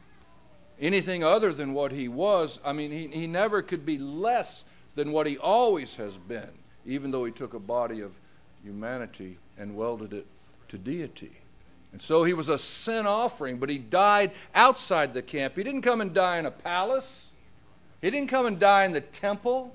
anything 0.81 1.23
other 1.23 1.53
than 1.53 1.75
what 1.75 1.93
he 1.93 2.09
was. 2.09 2.61
I 2.65 2.73
mean, 2.73 2.91
he, 2.91 3.07
he 3.09 3.27
never 3.27 3.63
could 3.63 3.85
be 3.85 3.99
less 3.99 4.65
than 4.97 5.13
what 5.13 5.27
he 5.27 5.39
always 5.39 5.95
has 5.97 6.19
been, 6.19 6.51
even 6.85 7.13
though 7.13 7.25
he 7.25 7.31
took 7.31 7.55
a 7.55 7.61
body 7.61 8.01
of 8.01 8.19
humanity 8.65 9.39
and 9.57 9.77
welded 9.77 10.13
it 10.13 10.27
to 10.69 10.79
deity. 10.79 11.33
And 11.93 12.03
so 12.03 12.25
he 12.25 12.33
was 12.33 12.49
a 12.49 12.59
sin 12.59 13.07
offering, 13.07 13.59
but 13.59 13.71
he 13.71 13.79
died 13.79 14.33
outside 14.55 15.15
the 15.15 15.23
camp. 15.23 15.55
He 15.57 15.63
didn't 15.63 15.83
come 15.83 16.01
and 16.01 16.13
die 16.13 16.39
in 16.39 16.47
a 16.47 16.51
palace, 16.51 17.31
he 18.03 18.11
didn't 18.11 18.29
come 18.29 18.47
and 18.47 18.59
die 18.59 18.85
in 18.85 18.93
the 18.93 19.01
temple. 19.01 19.75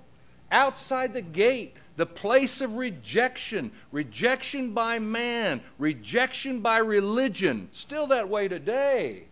Outside 0.51 1.13
the 1.13 1.21
gate, 1.21 1.77
the 1.95 2.05
place 2.05 2.59
of 2.59 2.75
rejection, 2.75 3.71
rejection 3.89 4.73
by 4.73 4.99
man, 4.99 5.61
rejection 5.77 6.59
by 6.59 6.79
religion, 6.79 7.69
still 7.71 8.05
that 8.07 8.27
way 8.27 8.49
today, 8.49 9.27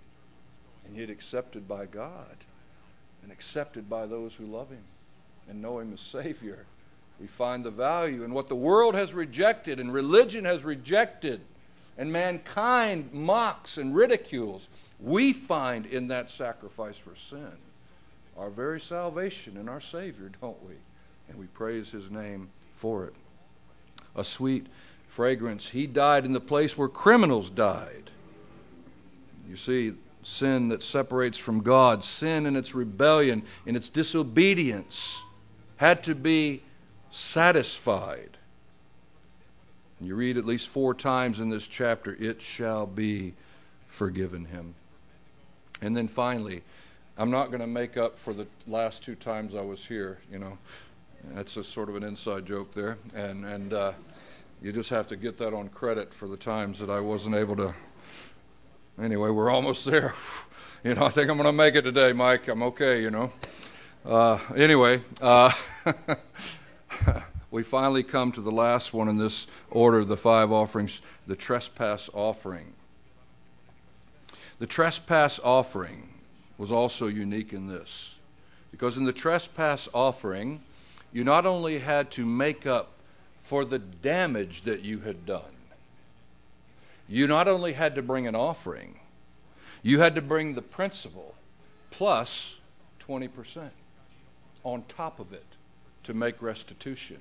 and 0.85 0.95
yet 0.95 1.09
accepted 1.09 1.67
by 1.67 1.85
God 1.85 2.37
and 3.21 3.33
accepted 3.33 3.89
by 3.89 4.05
those 4.05 4.33
who 4.33 4.45
love 4.45 4.69
Him 4.69 4.83
and 5.49 5.61
know 5.61 5.79
Him 5.79 5.93
as 5.93 5.99
Savior. 5.99 6.65
We 7.19 7.27
find 7.27 7.65
the 7.65 7.71
value 7.71 8.23
in 8.23 8.33
what 8.33 8.47
the 8.47 8.55
world 8.55 8.95
has 8.95 9.13
rejected 9.13 9.79
and 9.79 9.91
religion 9.91 10.45
has 10.45 10.63
rejected 10.63 11.41
and 11.97 12.13
mankind 12.13 13.09
mocks 13.11 13.77
and 13.77 13.93
ridicules, 13.93 14.69
we 15.01 15.33
find 15.33 15.85
in 15.85 16.07
that 16.07 16.29
sacrifice 16.29 16.97
for 16.97 17.13
sin 17.13 17.51
our 18.37 18.49
very 18.49 18.79
salvation 18.79 19.57
and 19.57 19.69
our 19.69 19.81
Savior, 19.81 20.31
don't 20.41 20.63
we? 20.65 20.75
And 21.27 21.37
we 21.37 21.47
praise 21.47 21.91
His 21.91 22.09
name 22.09 22.49
for 22.71 23.05
it. 23.05 23.13
A 24.15 24.23
sweet 24.23 24.67
fragrance. 25.07 25.67
He 25.67 25.87
died 25.87 26.23
in 26.23 26.31
the 26.31 26.39
place 26.39 26.77
where 26.77 26.87
criminals 26.87 27.49
died. 27.49 28.09
You 29.49 29.57
see, 29.57 29.93
sin 30.23 30.69
that 30.69 30.81
separates 30.81 31.37
from 31.37 31.61
God, 31.61 32.01
sin 32.01 32.45
in 32.45 32.55
its 32.55 32.73
rebellion, 32.73 33.43
in 33.65 33.75
its 33.75 33.89
disobedience, 33.89 35.21
had 35.79 36.03
to 36.03 36.13
be 36.13 36.61
satisfied. 37.09 38.37
And 39.97 40.09
you 40.09 40.15
read 40.15 40.35
at 40.35 40.45
least 40.45 40.67
four 40.67 40.93
times 40.93 41.39
in 41.39 41.49
this 41.49 41.67
chapter, 41.67 42.17
it 42.19 42.41
shall 42.41 42.85
be 42.85 43.33
forgiven 43.87 44.43
him. 44.43 44.75
And 45.81 45.95
then 45.95 46.09
finally, 46.09 46.63
I'm 47.17 47.31
not 47.31 47.47
going 47.47 47.61
to 47.61 47.67
make 47.67 47.95
up 47.95 48.19
for 48.19 48.33
the 48.33 48.45
last 48.67 49.03
two 49.03 49.15
times 49.15 49.55
I 49.55 49.61
was 49.61 49.85
here, 49.85 50.19
you 50.29 50.37
know. 50.37 50.57
That's 51.33 51.55
a 51.55 51.63
sort 51.63 51.87
of 51.87 51.95
an 51.95 52.03
inside 52.03 52.45
joke 52.45 52.73
there. 52.73 52.97
And, 53.15 53.45
and 53.45 53.73
uh, 53.73 53.93
you 54.61 54.73
just 54.73 54.89
have 54.89 55.07
to 55.07 55.15
get 55.15 55.37
that 55.37 55.53
on 55.53 55.69
credit 55.69 56.13
for 56.13 56.27
the 56.27 56.37
times 56.37 56.79
that 56.79 56.89
I 56.89 56.99
wasn't 56.99 57.35
able 57.35 57.55
to. 57.55 57.73
Anyway, 59.01 59.29
we're 59.29 59.49
almost 59.49 59.85
there. 59.85 60.13
You 60.81 60.95
know, 60.95 61.03
I 61.03 61.09
think 61.09 61.29
I'm 61.29 61.35
going 61.35 61.45
to 61.45 61.51
make 61.51 61.75
it 61.75 61.81
today, 61.81 62.13
Mike. 62.13 62.47
I'm 62.47 62.63
okay, 62.63 63.01
you 63.01 63.11
know. 63.11 63.33
Uh, 64.05 64.39
anyway, 64.55 65.01
uh, 65.21 65.51
we 67.51 67.63
finally 67.63 68.03
come 68.03 68.31
to 68.31 68.41
the 68.41 68.51
last 68.51 68.93
one 68.93 69.07
in 69.07 69.17
this 69.17 69.47
order 69.71 69.99
of 69.99 70.07
the 70.07 70.17
five 70.17 70.51
offerings 70.51 71.01
the 71.27 71.35
trespass 71.35 72.09
offering. 72.13 72.73
The 74.59 74.67
trespass 74.67 75.39
offering 75.39 76.09
was 76.57 76.71
also 76.71 77.07
unique 77.07 77.53
in 77.53 77.67
this, 77.67 78.19
because 78.71 78.97
in 78.97 79.05
the 79.05 79.13
trespass 79.13 79.87
offering, 79.93 80.61
you 81.13 81.23
not 81.23 81.45
only 81.45 81.79
had 81.79 82.11
to 82.11 82.25
make 82.25 82.67
up 82.67 82.91
for 83.39 83.63
the 83.63 83.79
damage 83.79 84.63
that 84.63 84.83
you 84.83 84.99
had 84.99 85.25
done, 85.25 85.41
you 87.07 87.25
not 87.25 87.47
only 87.47 87.73
had 87.73 87.95
to 87.95 88.01
bring 88.01 88.27
an 88.27 88.35
offering, 88.35 88.99
you 89.81 89.99
had 89.99 90.13
to 90.15 90.21
bring 90.21 90.53
the 90.53 90.61
principal 90.61 91.35
plus 91.89 92.59
20% 92.99 93.69
on 94.63 94.83
top 94.87 95.19
of 95.19 95.33
it 95.33 95.45
to 96.09 96.13
make 96.15 96.41
restitution. 96.41 97.17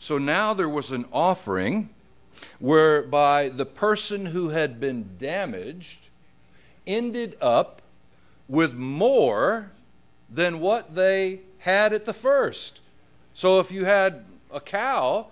So 0.00 0.18
now 0.18 0.52
there 0.52 0.68
was 0.68 0.90
an 0.90 1.06
offering 1.12 1.90
whereby 2.58 3.48
the 3.48 3.64
person 3.64 4.26
who 4.26 4.48
had 4.48 4.80
been 4.80 5.10
damaged 5.18 6.10
ended 6.84 7.36
up 7.40 7.80
with 8.48 8.74
more 8.74 9.70
than 10.28 10.58
what 10.58 10.96
they 10.96 11.40
had 11.58 11.92
at 11.92 12.06
the 12.06 12.12
first. 12.12 12.80
So 13.34 13.60
if 13.60 13.70
you 13.70 13.84
had 13.84 14.24
a 14.52 14.60
cow, 14.60 15.28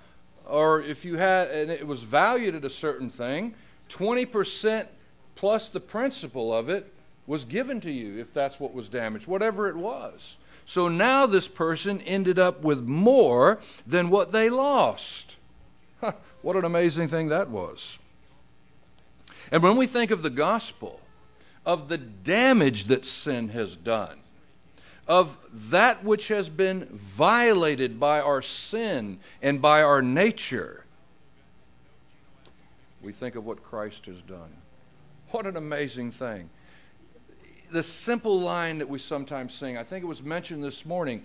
or 0.49 0.81
if 0.81 1.05
you 1.05 1.17
had, 1.17 1.51
and 1.51 1.73
it 1.73 1.87
was 1.87 2.05
valued 2.05 2.55
at 2.55 2.65
a 2.65 2.71
certain 2.71 3.11
thing, 3.11 3.53
20% 3.89 4.87
plus 5.35 5.69
the 5.69 5.81
principal 5.81 6.55
of 6.55 6.71
it 6.71 6.93
was 7.27 7.45
given 7.45 7.81
to 7.81 7.91
you 7.91 8.21
if 8.21 8.33
that's 8.33 8.61
what 8.61 8.73
was 8.73 8.89
damaged, 8.89 9.27
whatever 9.27 9.69
it 9.69 9.77
was. 9.77 10.39
So 10.67 10.89
now 10.89 11.27
this 11.27 11.47
person 11.47 12.01
ended 12.03 12.41
up 12.41 12.63
with 12.63 12.83
more 12.83 13.61
than 13.87 14.11
what 14.11 14.33
they 14.33 14.51
lost. 14.51 15.39
Huh, 16.01 16.13
what 16.43 16.57
an 16.57 16.65
amazing 16.65 17.07
thing 17.07 17.29
that 17.29 17.49
was. 17.49 18.01
And 19.53 19.63
when 19.63 19.77
we 19.77 19.87
think 19.87 20.11
of 20.11 20.23
the 20.23 20.31
gospel, 20.31 21.01
of 21.65 21.89
the 21.89 21.97
damage 21.97 22.87
that 22.87 23.05
sin 23.05 23.51
has 23.51 23.77
done, 23.77 24.19
of 25.07 25.39
that 25.71 26.03
which 26.03 26.29
has 26.29 26.49
been 26.49 26.87
violated 26.91 28.01
by 28.01 28.21
our 28.21 28.43
sin 28.43 29.21
and 29.41 29.63
by 29.63 29.83
our 29.83 30.03
nature, 30.03 30.85
we 33.01 33.13
think 33.13 33.37
of 33.37 33.47
what 33.47 33.63
Christ 33.63 34.07
has 34.07 34.21
done. 34.21 34.57
What 35.31 35.47
an 35.47 35.57
amazing 35.57 36.11
thing 36.11 36.51
the 37.71 37.83
simple 37.83 38.39
line 38.41 38.79
that 38.79 38.89
we 38.89 38.99
sometimes 38.99 39.55
sing, 39.55 39.77
I 39.77 39.83
think 39.83 40.03
it 40.05 40.07
was 40.07 40.23
mentioned 40.23 40.63
this 40.63 40.87
morning. 40.87 41.23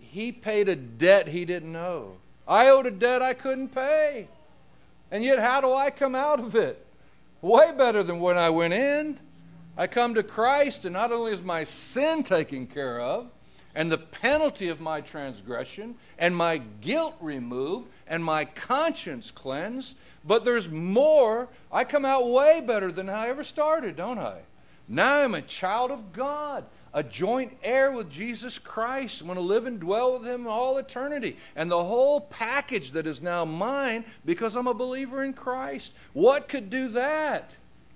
He 0.00 0.32
paid 0.32 0.68
a 0.68 0.76
debt 0.76 1.28
he 1.28 1.44
didn't 1.44 1.72
know. 1.72 2.16
I 2.48 2.68
owed 2.68 2.86
a 2.86 2.90
debt 2.90 3.22
I 3.22 3.34
couldn't 3.34 3.68
pay. 3.68 4.28
And 5.10 5.22
yet, 5.22 5.38
how 5.38 5.60
do 5.60 5.72
I 5.72 5.90
come 5.90 6.14
out 6.14 6.40
of 6.40 6.54
it? 6.54 6.84
Way 7.40 7.72
better 7.76 8.02
than 8.02 8.20
when 8.20 8.36
I 8.38 8.50
went 8.50 8.74
in. 8.74 9.18
I 9.76 9.86
come 9.86 10.14
to 10.14 10.22
Christ, 10.22 10.84
and 10.84 10.92
not 10.92 11.12
only 11.12 11.32
is 11.32 11.42
my 11.42 11.64
sin 11.64 12.22
taken 12.22 12.66
care 12.66 13.00
of, 13.00 13.28
and 13.74 13.92
the 13.92 13.98
penalty 13.98 14.68
of 14.68 14.80
my 14.80 15.02
transgression, 15.02 15.96
and 16.18 16.34
my 16.34 16.62
guilt 16.80 17.14
removed, 17.20 17.88
and 18.06 18.24
my 18.24 18.46
conscience 18.46 19.30
cleansed, 19.30 19.96
but 20.24 20.44
there's 20.44 20.70
more. 20.70 21.48
I 21.70 21.84
come 21.84 22.04
out 22.04 22.26
way 22.26 22.62
better 22.66 22.90
than 22.90 23.10
I 23.10 23.28
ever 23.28 23.44
started, 23.44 23.96
don't 23.96 24.18
I? 24.18 24.38
Now 24.88 25.22
I'm 25.22 25.34
a 25.34 25.42
child 25.42 25.90
of 25.90 26.12
God, 26.12 26.64
a 26.94 27.02
joint 27.02 27.56
heir 27.62 27.90
with 27.92 28.10
Jesus 28.10 28.58
Christ. 28.58 29.20
I'm 29.20 29.26
going 29.26 29.36
to 29.36 29.42
live 29.42 29.66
and 29.66 29.80
dwell 29.80 30.18
with 30.18 30.26
Him 30.26 30.46
all 30.46 30.78
eternity. 30.78 31.36
And 31.56 31.70
the 31.70 31.82
whole 31.82 32.20
package 32.20 32.92
that 32.92 33.06
is 33.06 33.20
now 33.20 33.44
mine 33.44 34.04
because 34.24 34.54
I'm 34.54 34.68
a 34.68 34.74
believer 34.74 35.24
in 35.24 35.32
Christ. 35.32 35.92
What 36.12 36.48
could 36.48 36.70
do 36.70 36.88
that? 36.88 37.50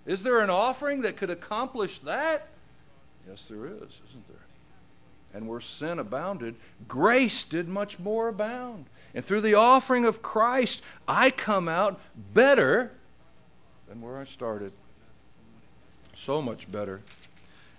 Is 0.06 0.22
there 0.22 0.40
an 0.40 0.50
offering 0.50 1.02
that 1.02 1.16
could 1.16 1.30
accomplish 1.30 2.00
that? 2.00 2.48
Yes, 3.28 3.46
there 3.46 3.66
is, 3.66 4.00
isn't 4.08 4.28
there? 4.28 4.36
And 5.32 5.46
where 5.46 5.60
sin 5.60 6.00
abounded, 6.00 6.56
grace 6.88 7.44
did 7.44 7.68
much 7.68 8.00
more 8.00 8.28
abound. 8.28 8.86
And 9.14 9.24
through 9.24 9.42
the 9.42 9.54
offering 9.54 10.04
of 10.04 10.22
Christ, 10.22 10.82
I 11.06 11.30
come 11.30 11.68
out 11.68 12.00
better 12.34 12.92
than 13.88 14.00
where 14.00 14.18
I 14.18 14.24
started 14.24 14.72
so 16.20 16.42
much 16.42 16.70
better. 16.70 17.00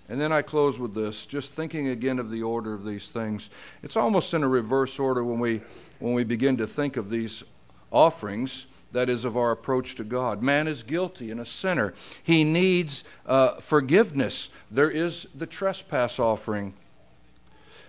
And 0.09 0.19
then 0.19 0.31
I 0.31 0.41
close 0.41 0.79
with 0.79 0.93
this, 0.93 1.25
just 1.25 1.53
thinking 1.53 1.87
again 1.89 2.19
of 2.19 2.31
the 2.31 2.43
order 2.43 2.73
of 2.73 2.83
these 2.83 3.09
things. 3.09 3.49
It's 3.83 3.95
almost 3.95 4.33
in 4.33 4.43
a 4.43 4.47
reverse 4.47 4.99
order 4.99 5.23
when 5.23 5.39
we 5.39 5.61
when 5.99 6.13
we 6.13 6.23
begin 6.23 6.57
to 6.57 6.67
think 6.67 6.97
of 6.97 7.09
these 7.09 7.43
offerings 7.91 8.65
that 8.91 9.09
is 9.09 9.23
of 9.23 9.37
our 9.37 9.51
approach 9.51 9.95
to 9.95 10.03
God. 10.03 10.41
Man 10.41 10.67
is 10.67 10.83
guilty 10.83 11.31
and 11.31 11.39
a 11.39 11.45
sinner. 11.45 11.93
He 12.23 12.43
needs 12.43 13.03
uh, 13.25 13.59
forgiveness. 13.61 14.49
There 14.69 14.89
is 14.89 15.27
the 15.35 15.45
trespass 15.45 16.19
offering. 16.19 16.73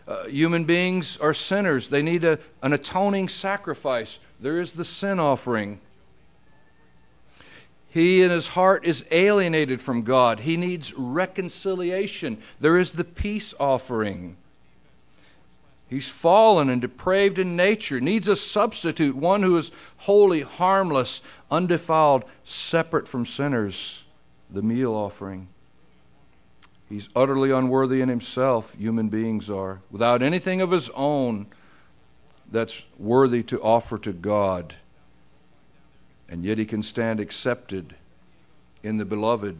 Uh, 0.06 0.26
human 0.26 0.64
beings 0.64 1.16
are 1.16 1.34
sinners. 1.34 1.88
They 1.88 2.02
need 2.02 2.24
a, 2.24 2.38
an 2.62 2.72
atoning 2.72 3.28
sacrifice. 3.28 4.20
There 4.38 4.58
is 4.58 4.72
the 4.72 4.84
sin 4.84 5.18
offering. 5.18 5.80
He 7.92 8.22
in 8.22 8.30
his 8.30 8.48
heart 8.48 8.86
is 8.86 9.04
alienated 9.10 9.82
from 9.82 10.00
God. 10.00 10.40
He 10.40 10.56
needs 10.56 10.94
reconciliation. 10.94 12.38
There 12.58 12.78
is 12.78 12.92
the 12.92 13.04
peace 13.04 13.52
offering. 13.60 14.38
He's 15.90 16.08
fallen 16.08 16.70
and 16.70 16.80
depraved 16.80 17.38
in 17.38 17.54
nature, 17.54 18.00
needs 18.00 18.28
a 18.28 18.36
substitute, 18.36 19.14
one 19.14 19.42
who 19.42 19.58
is 19.58 19.72
holy, 19.98 20.40
harmless, 20.40 21.20
undefiled, 21.50 22.24
separate 22.44 23.06
from 23.06 23.26
sinners, 23.26 24.06
the 24.48 24.62
meal 24.62 24.94
offering. 24.94 25.48
He's 26.88 27.10
utterly 27.14 27.50
unworthy 27.50 28.00
in 28.00 28.08
himself, 28.08 28.74
human 28.74 29.10
beings 29.10 29.50
are, 29.50 29.82
without 29.90 30.22
anything 30.22 30.62
of 30.62 30.70
his 30.70 30.88
own 30.94 31.46
that's 32.50 32.86
worthy 32.98 33.42
to 33.42 33.60
offer 33.60 33.98
to 33.98 34.14
God 34.14 34.76
and 36.32 36.46
yet 36.46 36.56
he 36.56 36.64
can 36.64 36.82
stand 36.82 37.20
accepted 37.20 37.94
in 38.82 38.96
the 38.96 39.04
beloved. 39.04 39.54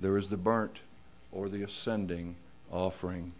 There 0.00 0.16
is 0.18 0.26
the 0.26 0.36
burnt 0.36 0.80
or 1.30 1.48
the 1.48 1.62
ascending 1.62 2.34
offering. 2.72 3.30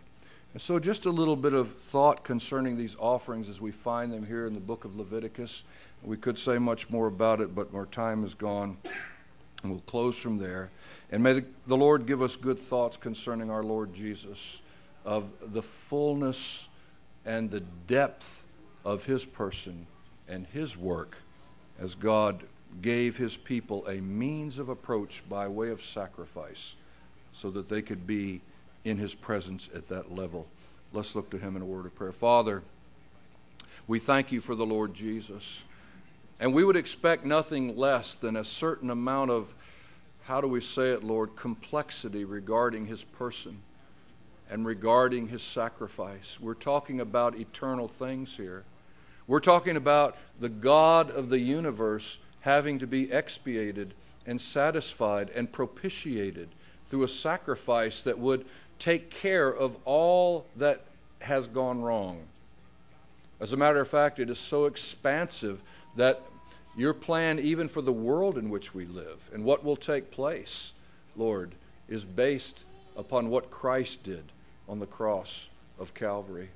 And 0.53 0.63
so, 0.63 0.79
just 0.79 1.07
a 1.07 1.11
little 1.11 1.35
bit 1.35 1.55
of 1.55 1.73
thought 1.73 2.23
concerning 2.23 2.79
these 2.79 2.97
offerings 3.01 3.49
as 3.49 3.61
we 3.61 3.73
find 3.73 4.13
them 4.13 4.25
here 4.25 4.47
in 4.47 4.55
the 4.55 4.61
book 4.61 4.85
of 4.85 4.95
Leviticus. 4.95 5.65
We 6.05 6.17
could 6.17 6.39
say 6.39 6.57
much 6.59 6.89
more 6.89 7.09
about 7.09 7.41
it, 7.41 7.53
but 7.53 7.75
our 7.75 7.87
time 7.87 8.23
is 8.23 8.33
gone. 8.33 8.79
And 9.65 9.73
we'll 9.73 9.81
close 9.81 10.17
from 10.17 10.39
there. 10.39 10.71
And 11.11 11.25
may 11.25 11.43
the, 11.67 11.77
Lord 11.77 12.07
give 12.07 12.23
us 12.23 12.37
good 12.37 12.61
thoughts 12.61 12.97
concerning 12.97 13.51
our 13.51 13.65
Lord 13.65 13.93
Jesus, 13.93 14.63
of 15.05 15.33
the 15.53 15.63
fullness 15.63 16.69
and 17.25 17.51
the 17.51 17.65
depth 17.89 18.47
of 18.85 19.05
his 19.05 19.25
person 19.25 19.89
and 20.29 20.47
his 20.47 20.77
work 20.77 21.19
as 21.79 21.95
God 21.95 22.43
gave 22.83 23.17
his 23.17 23.37
people 23.37 23.87
a 23.87 24.01
means 24.01 24.59
of 24.59 24.69
approach 24.69 25.23
by 25.29 25.49
way 25.49 25.71
of 25.71 25.81
sacrifice 25.81 26.77
so 27.33 27.51
that 27.51 27.69
they 27.69 27.83
could 27.83 28.07
be 28.07 28.41
in 28.85 28.99
his 28.99 29.15
presence 29.15 29.69
at 29.75 29.89
that 29.89 30.13
level. 30.13 30.47
Let's 30.93 31.15
look 31.15 31.31
to 31.31 31.39
him 31.39 31.57
in 31.57 31.63
a 31.63 31.67
word 31.67 31.87
of 31.87 31.95
prayer. 31.95 32.13
Father, 32.13 32.63
we 33.87 33.99
thank 33.99 34.33
you 34.33 34.41
for 34.41 34.55
the 34.55 34.67
Lord 34.67 34.95
Jesus. 34.95 35.65
And 36.39 36.53
we 36.53 36.65
would 36.65 36.77
expect 36.77 37.25
nothing 37.25 37.77
less 37.77 38.15
than 38.15 38.37
a 38.37 38.45
certain 38.45 38.91
amount 38.91 39.31
of, 39.31 39.55
how 40.25 40.41
do 40.41 40.49
we 40.49 40.61
say 40.61 40.91
it, 40.91 41.03
Lord, 41.03 41.35
complexity 41.35 42.25
regarding 42.25 42.87
his 42.87 43.05
person 43.05 43.59
and 44.51 44.67
regarding 44.67 45.29
his 45.29 45.43
sacrifice. 45.43 46.39
We're 46.41 46.55
talking 46.55 47.01
about 47.01 47.39
eternal 47.39 47.89
things 47.89 48.37
here. 48.37 48.65
We're 49.27 49.41
talking 49.41 49.77
about 49.77 50.17
the 50.39 50.49
God 50.49 51.11
of 51.11 51.29
the 51.29 51.39
universe 51.39 52.19
having 52.41 52.79
to 52.79 52.87
be 52.87 53.13
expiated 53.13 53.95
and 54.25 54.41
satisfied 54.41 55.31
and 55.31 55.51
propitiated 55.51 56.49
through 56.85 57.03
a 57.03 57.09
sacrifice 57.09 58.03
that 58.03 58.19
would 58.19 58.45
take 58.79 59.11
care 59.11 59.49
of 59.49 59.77
all 59.85 60.47
that 60.57 60.85
has 61.21 61.49
gone 61.49 61.83
wrong. 61.83 62.21
As 63.41 63.53
a 63.53 63.57
matter 63.57 63.81
of 63.81 63.89
fact, 63.89 64.19
it 64.19 64.31
is 64.31 64.39
so 64.39 64.67
expansive 64.67 65.63
that 65.97 66.23
your 66.77 66.95
plan, 66.95 67.39
even 67.39 67.69
for 67.69 67.83
the 67.83 67.93
world 67.93 68.39
in 68.39 68.49
which 68.49 68.75
we 68.75 68.87
live 68.87 69.29
and 69.33 69.45
what 69.45 69.65
will 69.65 69.77
take 69.77 70.11
place, 70.11 70.73
Lord, 71.17 71.55
is 71.89 72.05
based 72.05 72.65
upon 72.97 73.29
what 73.29 73.51
Christ 73.51 74.05
did 74.05 74.25
on 74.69 74.79
the 74.79 74.87
cross 74.87 75.51
of 75.79 75.95
Calvary. 75.95 76.51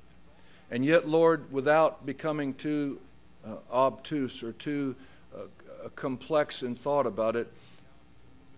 And 0.71 0.85
yet, 0.85 1.07
Lord, 1.07 1.51
without 1.51 2.05
becoming 2.05 2.53
too 2.53 2.99
uh, 3.45 3.57
obtuse 3.71 4.41
or 4.41 4.53
too 4.53 4.95
uh, 5.35 5.89
complex 5.95 6.63
in 6.63 6.75
thought 6.75 7.05
about 7.05 7.35
it, 7.35 7.51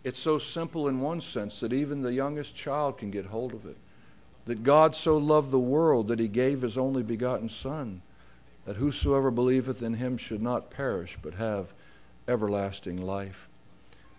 it's 0.04 0.20
so 0.20 0.38
simple 0.38 0.88
in 0.88 1.00
one 1.00 1.22
sense 1.22 1.60
that 1.62 1.74
even 1.74 2.04
the 2.04 2.14
youngest 2.14 2.56
child 2.56 3.00
can 3.00 3.10
get 3.10 3.26
hold 3.26 3.54
of 3.54 3.66
it. 3.66 3.78
That 4.46 4.62
God 4.62 4.96
so 4.96 5.18
loved 5.18 5.52
the 5.52 5.60
world 5.60 6.10
that 6.10 6.20
he 6.20 6.28
gave 6.28 6.62
his 6.62 6.78
only 6.78 7.02
begotten 7.02 7.50
Son, 7.50 8.02
that 8.66 8.76
whosoever 8.76 9.32
believeth 9.32 9.82
in 9.82 9.94
him 9.96 10.18
should 10.18 10.42
not 10.42 10.70
perish, 10.70 11.18
but 11.22 11.36
have 11.36 11.74
everlasting 12.28 12.98
life. 13.02 13.48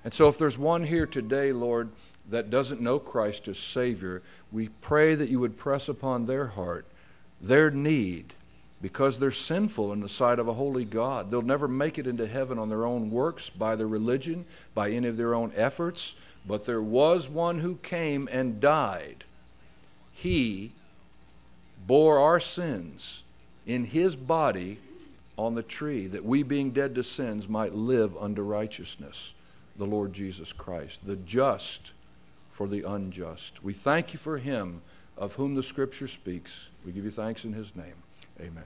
And 0.03 0.13
so, 0.13 0.29
if 0.29 0.39
there's 0.39 0.59
one 0.59 0.85
here 0.85 1.07
today, 1.07 1.53
Lord, 1.53 1.91
that 2.31 2.51
doesn't 2.51 2.81
know 2.81 2.99
Christ 2.99 3.49
as 3.49 3.59
Savior, 3.59 4.23
we 4.51 4.69
pray 4.81 5.15
that 5.15 5.29
you 5.29 5.41
would 5.41 5.59
press 5.59 5.89
upon 5.89 6.25
their 6.25 6.47
heart 6.47 6.87
their 7.41 7.71
need 7.71 8.35
because 8.85 9.19
they're 9.19 9.31
sinful 9.31 9.93
in 9.93 10.01
the 10.01 10.09
sight 10.09 10.39
of 10.39 10.47
a 10.47 10.53
holy 10.53 10.85
God. 10.85 11.31
They'll 11.31 11.41
never 11.41 11.67
make 11.67 11.99
it 11.99 12.07
into 12.07 12.27
heaven 12.27 12.59
on 12.59 12.69
their 12.69 12.85
own 12.85 13.11
works, 13.11 13.49
by 13.49 13.77
their 13.77 13.89
religion, 13.89 14.45
by 14.75 14.91
any 14.91 15.09
of 15.09 15.17
their 15.17 15.35
own 15.35 15.53
efforts. 15.57 16.17
But 16.47 16.67
there 16.67 16.83
was 16.83 17.29
one 17.29 17.61
who 17.61 17.77
came 17.77 18.29
and 18.31 18.61
died. 18.61 19.25
He 20.13 20.73
bore 21.87 22.19
our 22.19 22.41
sins 22.41 23.25
in 23.67 23.87
his 23.87 24.17
body 24.17 24.79
on 25.39 25.55
the 25.55 25.63
tree, 25.63 26.07
that 26.09 26.25
we, 26.25 26.43
being 26.43 26.71
dead 26.71 26.95
to 26.95 27.03
sins, 27.03 27.49
might 27.49 27.75
live 27.75 28.17
unto 28.19 28.43
righteousness. 28.43 29.35
The 29.77 29.87
Lord 29.87 30.13
Jesus 30.13 30.53
Christ, 30.53 31.01
the 31.07 31.17
just 31.17 31.93
for 32.51 32.69
the 32.69 32.83
unjust. 32.83 33.65
We 33.65 33.73
thank 33.73 34.13
you 34.13 34.19
for 34.19 34.39
him 34.39 34.83
of 35.17 35.35
whom 35.35 35.55
the 35.55 35.63
Scripture 35.63 36.09
speaks. 36.09 36.71
We 36.85 36.93
give 36.93 37.05
you 37.05 37.11
thanks 37.11 37.45
in 37.45 37.53
his 37.53 37.75
name. 37.77 37.95
Amen. 38.41 38.65